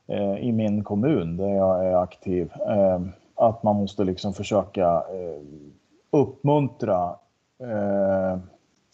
eh, 0.06 0.36
i 0.36 0.52
min 0.52 0.84
kommun 0.84 1.36
där 1.36 1.48
jag 1.48 1.86
är 1.86 1.96
aktiv. 1.96 2.52
Eh, 2.68 3.00
att 3.34 3.62
man 3.62 3.76
måste 3.76 4.04
liksom 4.04 4.34
försöka 4.34 4.86
eh, 4.86 5.42
uppmuntra 6.10 7.16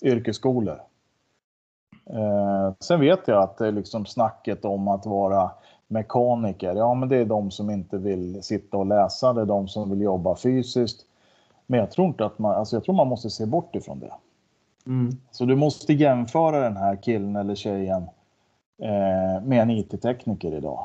yrkesskolor 0.02 0.82
Eh, 2.12 2.73
sen 2.81 3.01
vet 3.01 3.29
jag 3.29 3.42
att 3.42 3.59
det 3.59 3.66
är 3.66 3.73
liksom 3.73 4.07
snacket 4.07 4.64
om 4.64 4.88
att 4.88 5.07
vara 5.07 5.51
mekaniker, 5.88 6.75
ja 6.75 6.94
men 6.94 7.09
det 7.09 7.16
är 7.16 7.25
de 7.25 7.51
som 7.51 7.70
inte 7.70 7.99
vill 7.99 8.42
sitta 8.42 8.77
och 8.77 8.87
läsa, 8.87 9.33
det 9.33 9.40
är 9.40 9.46
de 9.46 9.68
som 9.68 9.90
vill 9.90 10.01
jobba 10.01 10.37
fysiskt. 10.37 11.07
Men 11.66 11.81
jag 11.81 11.90
tror 11.90 12.07
inte 12.07 12.25
att 12.25 12.38
man, 12.38 12.55
alltså 12.55 12.77
jag 12.77 12.85
tror 12.85 12.94
man 12.94 13.09
måste 13.09 13.31
se 13.31 13.46
bort 13.46 13.77
ifrån 13.77 14.01
det. 14.01 14.12
Mm. 14.87 15.16
Så 15.31 15.44
du 15.44 15.57
måste 15.57 15.92
jämföra 15.92 16.61
den 16.61 16.77
här 16.77 16.96
killen 16.96 17.37
eller 17.37 17.55
tjejen 17.55 18.03
eh, 18.83 19.42
med 19.42 19.62
en 19.62 19.70
IT-tekniker 19.70 20.55
idag. 20.55 20.85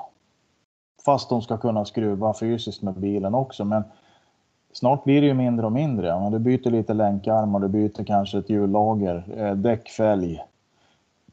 Fast 1.06 1.30
de 1.30 1.42
ska 1.42 1.58
kunna 1.58 1.86
skruva 1.86 2.34
fysiskt 2.34 2.82
med 2.82 2.94
bilen 2.94 3.36
också. 3.36 3.66
Men 3.66 3.84
snart 4.74 5.04
blir 5.04 5.22
det 5.22 5.28
ju 5.28 5.34
mindre 5.34 5.66
och 5.66 5.72
mindre. 5.72 6.30
Du 6.30 6.40
byter 6.40 6.70
lite 6.70 6.94
länkarmar, 6.94 7.60
du 7.60 7.68
byter 7.68 8.04
kanske 8.04 8.38
ett 8.38 8.50
hjullager, 8.50 9.24
eh, 9.38 9.56
däckfälg 9.56 10.44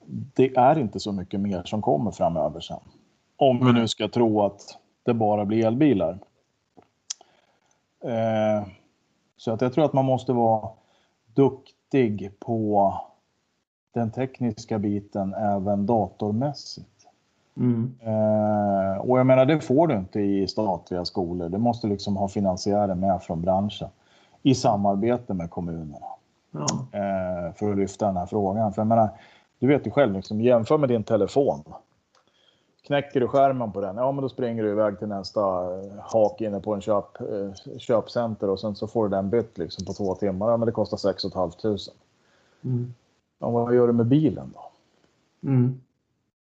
det 0.07 0.57
är 0.57 0.79
inte 0.79 1.01
så 1.01 1.13
mycket 1.13 1.41
mer 1.41 1.63
som 1.65 1.83
kommer 1.83 2.11
framöver 2.11 2.61
sen. 2.61 2.81
Om 3.37 3.67
vi 3.67 3.73
nu 3.73 3.89
ska 3.89 4.09
tro 4.09 4.43
att 4.43 4.79
det 5.03 5.15
bara 5.15 5.45
blir 5.45 5.67
elbilar. 5.67 6.19
Eh, 8.05 8.67
så 9.37 9.53
att 9.53 9.61
jag 9.61 9.73
tror 9.73 9.85
att 9.85 9.93
man 9.93 10.05
måste 10.05 10.33
vara 10.33 10.69
duktig 11.35 12.31
på 12.39 12.95
den 13.95 14.11
tekniska 14.11 14.79
biten 14.79 15.35
även 15.35 15.87
datormässigt. 15.87 16.89
Mm. 17.57 17.95
Eh, 18.01 18.97
och 18.97 19.19
jag 19.19 19.27
menar, 19.27 19.47
det 19.47 19.61
får 19.61 19.87
du 19.87 19.97
inte 19.97 20.21
i 20.21 20.47
statliga 20.47 21.05
skolor. 21.05 21.49
Du 21.49 21.59
måste 21.59 21.87
liksom 21.87 22.17
ha 22.17 22.29
finansiärer 22.29 22.95
med 22.95 23.23
från 23.23 23.43
branschen 23.43 23.89
i 24.43 24.55
samarbete 24.55 25.35
med 25.35 25.51
kommunerna. 25.51 26.07
Ja. 26.51 26.67
Eh, 26.93 27.55
för 27.55 27.73
att 27.73 27.79
lyfta 27.79 28.07
den 28.07 28.17
här 28.17 28.27
frågan. 28.27 28.73
För 28.73 28.81
jag 28.81 28.87
menar, 28.87 29.09
du 29.63 29.69
vet 29.69 29.87
ju 29.87 29.91
själv, 29.91 30.13
liksom, 30.13 30.41
jämför 30.41 30.79
med 30.79 30.89
din 30.89 31.05
telefon. 31.05 31.65
Knäcker 32.87 33.21
du 33.21 33.29
skärmen 33.29 33.73
på 33.73 33.81
den, 33.81 33.97
ja 33.97 34.13
men 34.13 34.23
då 34.23 34.29
springer 34.29 34.63
du 34.63 34.71
iväg 34.71 34.99
till 34.99 35.09
nästa 35.09 35.41
eh, 35.41 35.93
hak 36.01 36.41
inne 36.41 36.61
på 36.61 36.75
en 36.75 36.81
köp, 36.81 37.21
eh, 37.21 37.79
köpcenter 37.79 38.51
och 38.51 38.61
sen 38.61 38.75
så 38.77 38.87
får 38.87 39.09
du 39.09 39.17
den 39.17 39.31
bytt 39.31 39.59
liksom 39.59 39.85
på 39.85 39.93
två 39.93 40.15
timmar. 40.15 40.51
Ja, 40.51 40.57
men 40.57 40.67
det 40.67 40.73
kostar 40.73 40.97
6 40.97 41.23
500. 41.33 41.53
Mm. 42.65 42.95
Ja, 43.39 43.51
vad 43.51 43.75
gör 43.75 43.87
du 43.87 43.93
med 43.93 44.07
bilen 44.07 44.55
då? 44.55 44.71
Mm. 45.49 45.81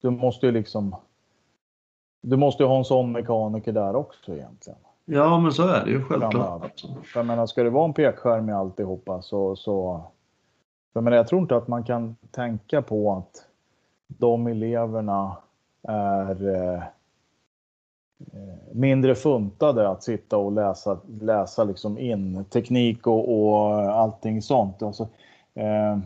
Du 0.02 0.10
måste 0.10 0.46
ju 0.46 0.52
liksom... 0.52 0.96
Du 2.22 2.38
måste 2.38 2.64
ju 2.64 2.70
ha 2.70 2.78
en 2.78 2.86
sån 2.86 3.12
mekaniker 3.12 3.72
där 3.72 3.96
också 3.96 4.36
egentligen. 4.36 4.80
Ja, 5.06 5.40
men 5.40 5.52
så 5.52 5.68
är 5.68 5.86
det 5.86 5.92
ju 5.92 6.04
självklart. 6.04 6.84
Jag 7.16 7.26
menar, 7.26 7.46
ska 7.46 7.64
det 7.64 7.70
vara 7.70 7.86
en 7.86 7.94
pekskärm 7.94 8.50
i 8.50 8.54
alltihopa 8.54 9.22
så, 9.22 9.56
så 9.56 10.04
jag, 10.94 11.14
jag 11.14 11.28
tror 11.28 11.42
inte 11.42 11.56
att 11.56 11.68
man 11.68 11.84
kan 11.84 12.16
tänka 12.32 12.82
på 12.82 13.14
att 13.14 13.46
de 14.08 14.48
eleverna 14.48 15.38
är 15.84 16.56
eh, 16.56 16.84
eh, 18.34 18.56
mindre 18.72 19.16
funtade 19.16 19.90
att 19.90 20.04
sitta 20.04 20.38
och 20.38 20.52
läsa, 20.52 21.00
läsa 21.22 21.64
liksom 21.64 21.98
in 21.98 22.46
teknik 22.46 23.08
och, 23.08 23.40
och 23.40 23.72
allting 23.82 24.42
sånt. 24.42 24.82
Alltså, 24.82 25.08
eh, 25.54 25.98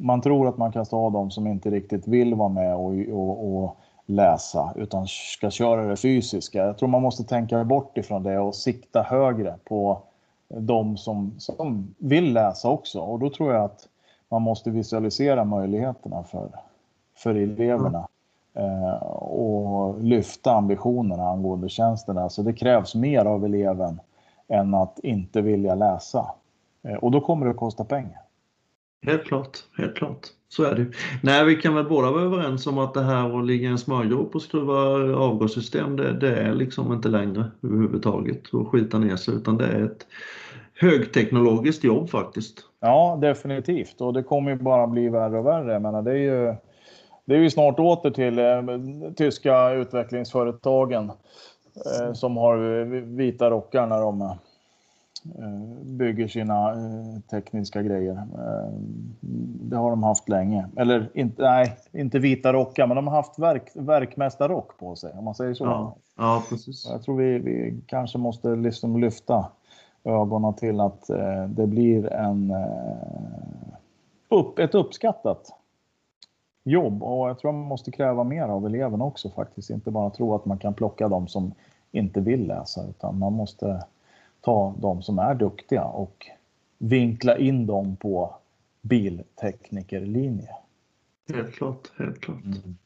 man 0.00 0.20
tror 0.20 0.48
att 0.48 0.56
man 0.56 0.72
kan 0.72 0.86
ta 0.86 1.10
de 1.10 1.30
som 1.30 1.46
inte 1.46 1.70
riktigt 1.70 2.08
vill 2.08 2.34
vara 2.34 2.48
med 2.48 2.74
och, 2.74 2.92
och, 3.12 3.62
och, 3.62 3.76
läsa 4.08 4.72
utan 4.76 5.06
ska 5.06 5.50
köra 5.50 5.88
det 5.88 5.96
fysiska. 5.96 6.58
Jag 6.58 6.78
tror 6.78 6.88
man 6.88 7.02
måste 7.02 7.24
tänka 7.24 7.64
bort 7.64 7.98
ifrån 7.98 8.22
det 8.22 8.38
och 8.38 8.54
sikta 8.54 9.02
högre 9.02 9.54
på 9.64 10.02
de 10.48 10.96
som, 10.96 11.34
som 11.38 11.94
vill 11.98 12.32
läsa 12.32 12.68
också. 12.68 13.00
Och 13.00 13.18
då 13.18 13.30
tror 13.30 13.52
jag 13.52 13.64
att 13.64 13.88
man 14.30 14.42
måste 14.42 14.70
visualisera 14.70 15.44
möjligheterna 15.44 16.22
för, 16.22 16.48
för 17.16 17.34
eleverna 17.34 18.08
eh, 18.54 19.02
och 19.12 20.02
lyfta 20.02 20.52
ambitionerna 20.52 21.22
angående 21.22 21.68
tjänsterna. 21.68 22.28
Så 22.28 22.42
det 22.42 22.52
krävs 22.52 22.94
mer 22.94 23.24
av 23.24 23.44
eleven 23.44 24.00
än 24.48 24.74
att 24.74 24.98
inte 24.98 25.40
vilja 25.40 25.74
läsa. 25.74 26.26
Eh, 26.82 26.94
och 26.94 27.10
då 27.10 27.20
kommer 27.20 27.46
det 27.46 27.50
att 27.50 27.58
kosta 27.58 27.84
pengar. 27.84 28.20
Helt 29.02 29.24
klart, 29.24 29.58
helt 29.78 29.96
klart. 29.96 30.26
Så 30.48 30.64
är 30.64 30.74
det. 30.74 30.86
Nej, 31.22 31.44
vi 31.44 31.56
kan 31.56 31.74
väl 31.74 31.84
båda 31.84 32.10
vara 32.10 32.22
överens 32.22 32.66
om 32.66 32.78
att 32.78 32.94
det 32.94 33.02
här 33.02 33.38
att 33.38 33.46
ligga 33.46 33.68
i 33.68 33.70
en 33.70 33.78
smörgrop 33.78 34.34
och 34.34 34.42
skruva 34.42 34.74
avgassystem, 35.16 35.96
det, 35.96 36.12
det, 36.12 36.36
är 36.36 36.54
liksom 36.54 36.92
inte 36.92 37.08
längre 37.08 37.44
överhuvudtaget 37.62 38.54
att 38.54 38.68
skita 38.68 38.98
ner 38.98 39.16
sig, 39.16 39.34
utan 39.34 39.56
det 39.56 39.66
är 39.66 39.84
ett 39.84 40.06
högteknologiskt 40.74 41.84
jobb 41.84 42.10
faktiskt. 42.10 42.64
Ja, 42.86 43.18
definitivt. 43.20 44.00
Och 44.00 44.12
det 44.12 44.22
kommer 44.22 44.50
ju 44.50 44.56
bara 44.56 44.86
bli 44.86 45.08
värre 45.08 45.38
och 45.38 45.46
värre. 45.46 45.72
Jag 45.72 45.82
menar, 45.82 46.02
det 46.02 46.10
är 46.10 46.14
ju, 46.14 46.54
det 47.24 47.34
är 47.34 47.38
ju 47.38 47.50
snart 47.50 47.78
åter 47.78 48.10
till 48.10 48.38
eh, 48.38 49.12
tyska 49.16 49.70
utvecklingsföretagen 49.70 51.12
eh, 52.00 52.12
som 52.12 52.36
har 52.36 52.84
vita 53.16 53.50
rockar 53.50 53.86
när 53.86 54.00
de 54.00 54.22
eh, 54.22 54.34
bygger 55.82 56.28
sina 56.28 56.70
eh, 56.70 57.20
tekniska 57.30 57.82
grejer. 57.82 58.12
Eh, 58.12 58.70
det 59.70 59.76
har 59.76 59.90
de 59.90 60.02
haft 60.02 60.28
länge. 60.28 60.66
Eller 60.76 61.08
inte, 61.14 61.42
nej, 61.42 61.76
inte 61.92 62.18
vita 62.18 62.52
rockar, 62.52 62.86
men 62.86 62.96
de 62.96 63.06
har 63.06 63.14
haft 63.16 63.38
verk, 63.38 63.70
verkmästarrock 63.74 64.78
på 64.78 64.96
sig 64.96 65.12
om 65.18 65.24
man 65.24 65.34
säger 65.34 65.54
så. 65.54 65.64
Ja, 65.64 65.96
ja 66.16 66.42
precis. 66.48 66.88
Jag 66.90 67.02
tror 67.02 67.16
vi, 67.16 67.38
vi 67.38 67.80
kanske 67.86 68.18
måste 68.18 68.48
liksom 68.48 69.00
lyfta 69.00 69.46
ögonen 70.06 70.54
till 70.54 70.80
att 70.80 71.10
eh, 71.10 71.44
det 71.48 71.66
blir 71.66 72.12
en, 72.12 72.50
eh, 72.50 73.76
upp, 74.28 74.58
ett 74.58 74.74
uppskattat 74.74 75.52
jobb 76.64 77.02
och 77.02 77.28
jag 77.28 77.38
tror 77.38 77.52
man 77.52 77.66
måste 77.66 77.90
kräva 77.90 78.24
mer 78.24 78.42
av 78.42 78.66
eleverna 78.66 79.04
också 79.04 79.30
faktiskt. 79.30 79.70
Inte 79.70 79.90
bara 79.90 80.10
tro 80.10 80.34
att 80.34 80.44
man 80.44 80.58
kan 80.58 80.74
plocka 80.74 81.08
de 81.08 81.28
som 81.28 81.54
inte 81.92 82.20
vill 82.20 82.46
läsa 82.46 82.88
utan 82.88 83.18
man 83.18 83.32
måste 83.32 83.84
ta 84.40 84.74
de 84.78 85.02
som 85.02 85.18
är 85.18 85.34
duktiga 85.34 85.84
och 85.84 86.26
vinkla 86.78 87.38
in 87.38 87.66
dem 87.66 87.96
på 87.96 88.34
bilteknikerlinje. 88.82 90.50
Helt 91.34 91.54
klart, 91.54 91.92
helt 91.98 92.20
klart. 92.20 92.44
Mm. 92.44 92.76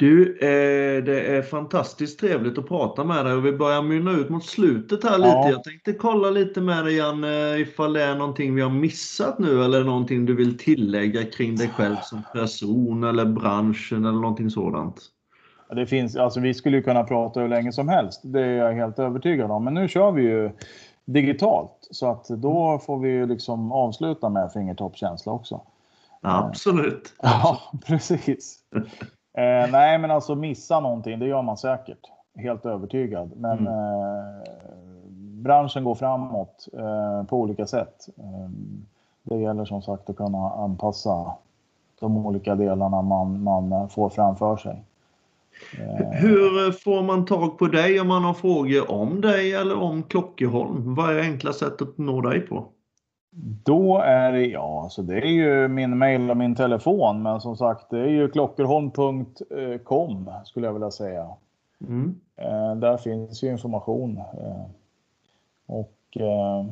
Du, 0.00 0.38
eh, 0.38 1.04
det 1.04 1.36
är 1.36 1.42
fantastiskt 1.42 2.20
trevligt 2.20 2.58
att 2.58 2.68
prata 2.68 3.04
med 3.04 3.24
dig 3.24 3.34
och 3.34 3.46
vi 3.46 3.52
börjar 3.52 3.82
mynna 3.82 4.12
ut 4.12 4.28
mot 4.28 4.44
slutet 4.44 5.04
här 5.04 5.18
lite. 5.18 5.28
Ja. 5.28 5.50
Jag 5.50 5.64
tänkte 5.64 5.92
kolla 5.92 6.30
lite 6.30 6.60
med 6.60 6.84
dig 6.84 6.96
Jan 6.96 7.24
ifall 7.58 7.92
det 7.92 8.02
är 8.02 8.14
någonting 8.14 8.54
vi 8.54 8.62
har 8.62 8.70
missat 8.70 9.38
nu 9.38 9.64
eller 9.64 9.84
någonting 9.84 10.26
du 10.26 10.34
vill 10.34 10.58
tillägga 10.58 11.24
kring 11.24 11.56
dig 11.56 11.68
själv 11.68 11.96
som 12.02 12.22
person 12.32 13.04
eller 13.04 13.24
branschen 13.24 14.04
eller 14.04 14.20
någonting 14.20 14.50
sådant. 14.50 15.02
Det 15.74 15.86
finns, 15.86 16.16
alltså 16.16 16.40
vi 16.40 16.54
skulle 16.54 16.82
kunna 16.82 17.04
prata 17.04 17.40
hur 17.40 17.48
länge 17.48 17.72
som 17.72 17.88
helst, 17.88 18.20
det 18.24 18.40
är 18.40 18.56
jag 18.56 18.72
helt 18.72 18.98
övertygad 18.98 19.50
om. 19.50 19.64
Men 19.64 19.74
nu 19.74 19.88
kör 19.88 20.12
vi 20.12 20.22
ju 20.22 20.50
digitalt 21.04 21.88
så 21.90 22.10
att 22.10 22.28
då 22.28 22.82
får 22.86 22.98
vi 22.98 23.26
liksom 23.26 23.72
avsluta 23.72 24.28
med 24.28 24.52
fingertoppskänsla 24.52 25.32
också. 25.32 25.60
Absolut. 26.22 27.14
Ja, 27.22 27.60
precis. 27.86 28.58
Eh, 29.40 29.70
nej, 29.70 29.98
men 29.98 30.10
alltså 30.10 30.34
missa 30.34 30.80
någonting, 30.80 31.18
det 31.18 31.26
gör 31.26 31.42
man 31.42 31.56
säkert. 31.56 32.10
Helt 32.34 32.66
övertygad. 32.66 33.32
Men 33.36 33.58
mm. 33.58 33.66
eh, 33.66 34.52
branschen 35.42 35.84
går 35.84 35.94
framåt 35.94 36.68
eh, 36.72 37.24
på 37.24 37.40
olika 37.40 37.66
sätt. 37.66 38.08
Eh, 38.18 38.50
det 39.22 39.36
gäller 39.36 39.64
som 39.64 39.82
sagt 39.82 40.10
att 40.10 40.16
kunna 40.16 40.50
anpassa 40.50 41.32
de 42.00 42.26
olika 42.26 42.54
delarna 42.54 43.02
man, 43.02 43.42
man 43.42 43.88
får 43.88 44.08
framför 44.08 44.56
sig. 44.56 44.84
Hur 46.10 46.72
får 46.72 47.02
man 47.02 47.26
tag 47.26 47.58
på 47.58 47.66
dig 47.66 48.00
om 48.00 48.08
man 48.08 48.24
har 48.24 48.34
frågor 48.34 48.90
om 48.90 49.20
dig 49.20 49.54
eller 49.54 49.82
om 49.82 50.02
Klockerholm? 50.02 50.94
Vad 50.94 51.16
är 51.16 51.20
enkla 51.20 51.52
sättet 51.52 51.88
att 51.88 51.98
nå 51.98 52.20
dig 52.20 52.40
på? 52.40 52.64
Då 53.64 53.98
är 53.98 54.32
det, 54.32 54.46
ja, 54.46 54.88
så 54.90 55.02
det 55.02 55.14
är 55.14 55.26
ju 55.26 55.68
min 55.68 55.98
mail 55.98 56.30
och 56.30 56.36
min 56.36 56.54
telefon. 56.54 57.22
Men 57.22 57.40
som 57.40 57.56
sagt, 57.56 57.90
det 57.90 58.00
är 58.00 58.08
ju 58.08 58.28
klockerholm.com 58.28 60.30
skulle 60.44 60.66
jag 60.66 60.72
vilja 60.72 60.90
säga. 60.90 61.28
Mm. 61.88 62.20
Eh, 62.36 62.74
där 62.74 62.96
finns 62.96 63.42
ju 63.42 63.50
information. 63.50 64.18
Eh, 64.18 64.64
och 65.66 65.96
eh, 66.16 66.64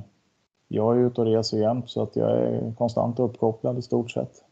jag 0.69 0.97
är 0.97 1.07
ute 1.07 1.21
och 1.21 1.27
reser 1.27 1.59
jämt 1.59 1.91
så 1.91 2.03
att 2.03 2.17
jag 2.17 2.31
är 2.31 2.75
konstant 2.79 3.19
uppkopplad 3.19 3.79
i 3.79 3.83
stort 3.83 4.11
sett. 4.11 4.45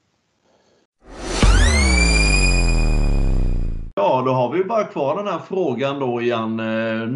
Ja, 3.95 4.23
då 4.27 4.33
har 4.33 4.53
vi 4.53 4.65
bara 4.65 4.85
kvar 4.85 5.17
den 5.17 5.27
här 5.27 5.39
frågan 5.39 5.99
då 5.99 6.23
Jan. 6.23 6.57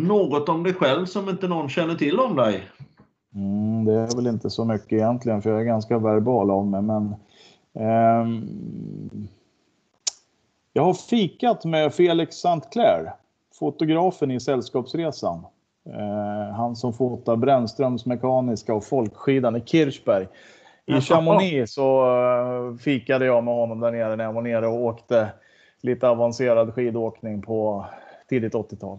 Något 0.06 0.48
om 0.48 0.62
dig 0.62 0.74
själv 0.74 1.06
som 1.06 1.28
inte 1.28 1.48
någon 1.48 1.68
känner 1.68 1.94
till 1.94 2.20
om 2.20 2.36
dig? 2.36 2.62
Mm, 3.34 3.69
det 3.84 3.94
är 3.94 4.16
väl 4.16 4.26
inte 4.26 4.50
så 4.50 4.64
mycket 4.64 4.92
egentligen 4.92 5.42
för 5.42 5.50
jag 5.50 5.60
är 5.60 5.64
ganska 5.64 5.98
verbal 5.98 6.50
av 6.50 6.66
mig 6.66 6.82
men 6.82 7.14
eh, 7.74 8.42
jag 10.72 10.82
har 10.82 10.94
fikat 10.94 11.64
med 11.64 11.94
Felix 11.94 12.44
St. 12.44 12.68
Clair, 12.72 13.12
fotografen 13.58 14.30
i 14.30 14.40
Sällskapsresan. 14.40 15.46
Eh, 15.86 16.54
han 16.54 16.76
som 16.76 16.92
fotar 16.92 17.36
Brännströms 17.36 18.06
mekaniska 18.06 18.74
och 18.74 18.84
folkskidan 18.84 19.56
i 19.56 19.60
Kirchberg. 19.60 20.26
I 20.86 21.00
Chamonix 21.00 21.72
så 21.72 22.06
uh, 22.06 22.76
fikade 22.76 23.26
jag 23.26 23.44
med 23.44 23.54
honom 23.54 23.80
där 23.80 23.90
nere 23.90 24.16
när 24.16 24.24
jag 24.24 24.32
var 24.32 24.42
nere 24.42 24.66
och 24.66 24.84
åkte 24.84 25.28
lite 25.80 26.08
avancerad 26.08 26.74
skidåkning 26.74 27.42
på 27.42 27.86
tidigt 28.28 28.54
80-tal. 28.54 28.98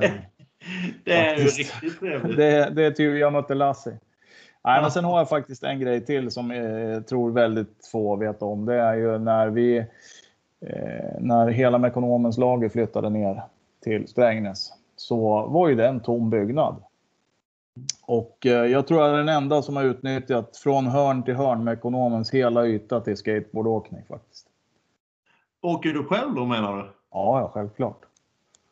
Eh, 0.84 0.92
det 1.04 1.12
är 1.12 1.36
ju 1.36 1.44
riktigt 1.44 2.00
trevligt. 2.00 2.36
Det, 2.36 2.70
det 2.70 2.84
är 2.84 2.90
typ 2.90 3.20
jag 3.20 3.32
mötte 3.32 3.54
Lassie. 3.54 3.98
Nej, 4.64 4.82
men 4.82 4.90
sen 4.90 5.04
har 5.04 5.18
jag 5.18 5.28
faktiskt 5.28 5.64
en 5.64 5.80
grej 5.80 6.04
till 6.04 6.30
som 6.30 6.50
jag 6.50 7.06
tror 7.06 7.30
väldigt 7.30 7.88
få 7.92 8.16
vet 8.16 8.42
om. 8.42 8.66
Det 8.66 8.74
är 8.74 8.94
ju 8.94 9.18
när 9.18 9.48
vi 9.48 9.78
eh, 10.60 11.20
när 11.20 11.48
hela 11.48 11.78
Mekonomens 11.78 12.38
lager 12.38 12.68
flyttade 12.68 13.10
ner 13.10 13.42
till 13.82 14.08
Strängnäs 14.08 14.72
så 14.96 15.46
var 15.46 15.68
ju 15.68 15.74
det 15.74 15.88
en 15.88 16.00
tom 16.00 16.30
byggnad. 16.30 16.82
Och 18.02 18.46
eh, 18.46 18.66
jag 18.66 18.86
tror 18.86 19.00
jag 19.00 19.10
är 19.10 19.18
den 19.18 19.28
enda 19.28 19.62
som 19.62 19.76
har 19.76 19.84
utnyttjat 19.84 20.56
från 20.56 20.86
hörn 20.86 21.22
till 21.22 21.34
hörn 21.34 21.64
Mekonomens 21.64 22.30
hela 22.30 22.66
yta 22.66 23.00
till 23.00 23.16
skateboardåkning 23.16 24.02
faktiskt. 24.08 24.46
Åker 25.62 25.90
du 25.90 26.04
själv 26.04 26.34
då 26.34 26.44
menar 26.44 26.76
du? 26.76 26.82
Ja, 27.10 27.40
ja 27.40 27.50
självklart. 27.54 28.07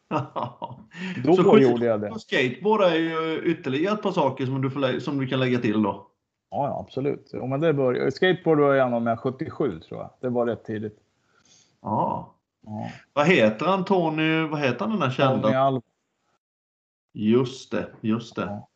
då 1.25 1.37
så 1.37 1.59
gjorde 1.59 1.87
jag 1.87 2.01
det. 2.01 2.19
Skateboard 2.19 2.81
är 2.81 2.95
ju 2.95 3.43
ytterligare 3.45 3.95
ett 3.95 4.03
par 4.03 4.13
saker 4.13 4.47
som 4.47 4.63
du, 4.63 4.71
får, 4.71 5.01
som 5.01 5.19
du 5.19 5.27
kan 5.27 5.41
lägga 5.41 5.59
till 5.59 5.83
då. 5.83 6.07
Ja, 6.51 6.67
ja 6.67 6.81
absolut. 6.81 7.31
Jo, 7.33 7.47
men 7.47 7.61
det 7.61 7.73
började, 7.73 8.13
skateboard 8.13 8.59
började 8.59 8.91
jag 8.91 9.03
med 9.03 9.21
77 9.21 9.81
tror 9.81 10.01
jag. 10.01 10.11
Det 10.21 10.29
var 10.29 10.47
rätt 10.47 10.65
tidigt. 10.65 10.99
Ja. 11.83 12.35
ja. 12.67 12.91
Vad 13.13 13.27
heter 13.27 13.67
han 13.67 13.85
Tony? 13.85 14.47
Vad 14.47 14.61
heter 14.61 14.81
han 14.81 14.91
den 14.91 15.01
där 15.01 15.11
kända? 15.11 15.43
Tony 15.43 15.55
Alva. 15.55 15.83
Just 17.13 17.71
det, 17.71 17.87
just 18.01 18.37
det. 18.37 18.43
Ja. 18.43 18.69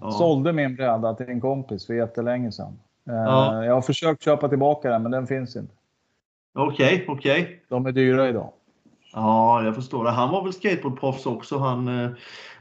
Ja. 0.00 0.10
Sålde 0.10 0.52
min 0.52 0.76
bräda 0.76 1.14
till 1.14 1.28
en 1.28 1.40
kompis 1.40 1.86
för 1.86 1.94
jättelänge 1.94 2.52
sedan. 2.52 2.78
Eh, 3.08 3.14
ja. 3.14 3.64
Jag 3.64 3.74
har 3.74 3.82
försökt 3.82 4.22
köpa 4.22 4.48
tillbaka 4.48 4.90
den 4.90 5.02
men 5.02 5.12
den 5.12 5.26
finns 5.26 5.56
inte. 5.56 5.74
Okej, 6.54 6.94
okay, 6.94 7.06
okej. 7.08 7.42
Okay. 7.42 7.56
De 7.68 7.86
är 7.86 7.92
dyra 7.92 8.28
idag. 8.28 8.52
Ja, 9.16 9.62
jag 9.62 9.74
förstår 9.74 10.04
det. 10.04 10.10
Han 10.10 10.30
var 10.30 10.42
väl 10.42 10.52
skateboardproffs 10.52 11.26
också, 11.26 11.58
han, 11.58 12.04
eh, 12.04 12.10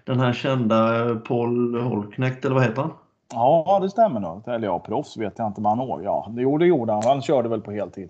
den 0.04 0.20
här 0.20 0.34
kända 0.34 1.16
Paul 1.16 1.82
Holknekt, 1.82 2.46
eller 2.46 2.56
vad 2.56 2.64
heter 2.64 2.82
han? 2.82 2.92
Ja, 3.34 3.80
det 3.82 3.90
stämmer 3.90 4.20
nog. 4.20 4.48
Eller 4.48 4.68
ja, 4.68 4.80
proffs 4.80 5.18
vet 5.18 5.34
jag 5.38 5.48
inte 5.48 5.62
men 5.62 5.80
han 5.80 6.04
Ja, 6.04 6.32
det 6.36 6.42
gjorde, 6.42 6.94
han. 6.94 7.04
Han 7.04 7.22
körde 7.22 7.50
väl 7.50 7.62
på 7.62 7.72
heltid. 7.72 8.10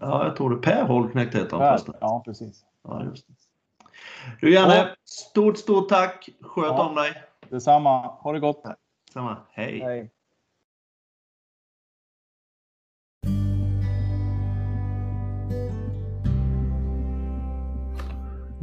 Ja, 0.00 0.24
jag 0.24 0.36
tror 0.36 0.50
det. 0.50 0.56
Per 0.56 0.84
Holknekt 0.84 1.34
heter 1.34 1.50
han 1.50 1.60
förresten. 1.60 1.94
Ja, 2.00 2.22
precis. 2.24 2.64
Ja, 2.88 3.04
just 3.04 3.26
det. 3.26 3.34
Du 4.40 4.54
Janne, 4.54 4.88
stort, 5.04 5.58
stort 5.58 5.88
tack. 5.88 6.28
Sköt 6.42 6.64
ja, 6.64 6.88
om 6.88 6.94
dig. 6.94 7.12
Detsamma. 7.50 7.98
Ha 7.98 8.32
det 8.32 8.40
gott. 8.40 8.64
Detsamma. 9.06 9.36
Hej. 9.50 9.80
Hej. 9.80 10.10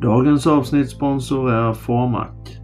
Dagens 0.01 0.47
avsnittssponsor 0.47 1.51
är 1.51 1.73
Formac. 1.73 2.59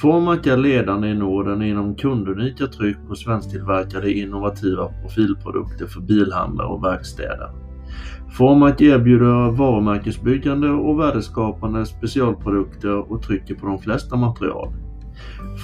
Formac 0.00 0.46
är 0.46 0.56
ledande 0.56 1.08
i 1.08 1.14
Norden 1.14 1.62
inom 1.62 1.94
kundunika 1.94 2.66
tryck 2.66 2.96
och 3.08 3.18
svensktillverkade 3.18 4.12
innovativa 4.12 4.88
profilprodukter 5.02 5.86
för 5.86 6.00
bilhandlare 6.00 6.66
och 6.66 6.84
verkstäder. 6.84 7.50
Formac 8.36 8.80
erbjuder 8.80 9.50
varumärkesbyggande 9.50 10.70
och 10.70 11.00
värdeskapande 11.00 11.86
specialprodukter 11.86 13.12
och 13.12 13.22
trycker 13.22 13.54
på 13.54 13.66
de 13.66 13.78
flesta 13.78 14.16
material. 14.16 14.72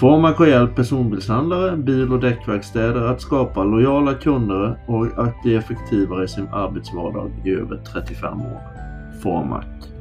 Formac 0.01 0.37
har 0.37 0.47
hjälpt 0.47 0.77
personbilshandlare, 0.77 1.77
bil 1.77 2.13
och 2.13 2.21
däckverkstäder 2.21 3.03
att 3.03 3.21
skapa 3.21 3.65
lojala 3.65 4.15
kunder 4.15 4.79
och 4.87 5.07
att 5.07 5.43
bli 5.43 5.55
effektivare 5.55 6.25
i 6.25 6.29
sin 6.29 6.49
arbetsvardag 6.49 7.31
i 7.45 7.51
över 7.51 7.77
35 7.93 8.41
år. 8.41 8.61
Formac 9.23 9.96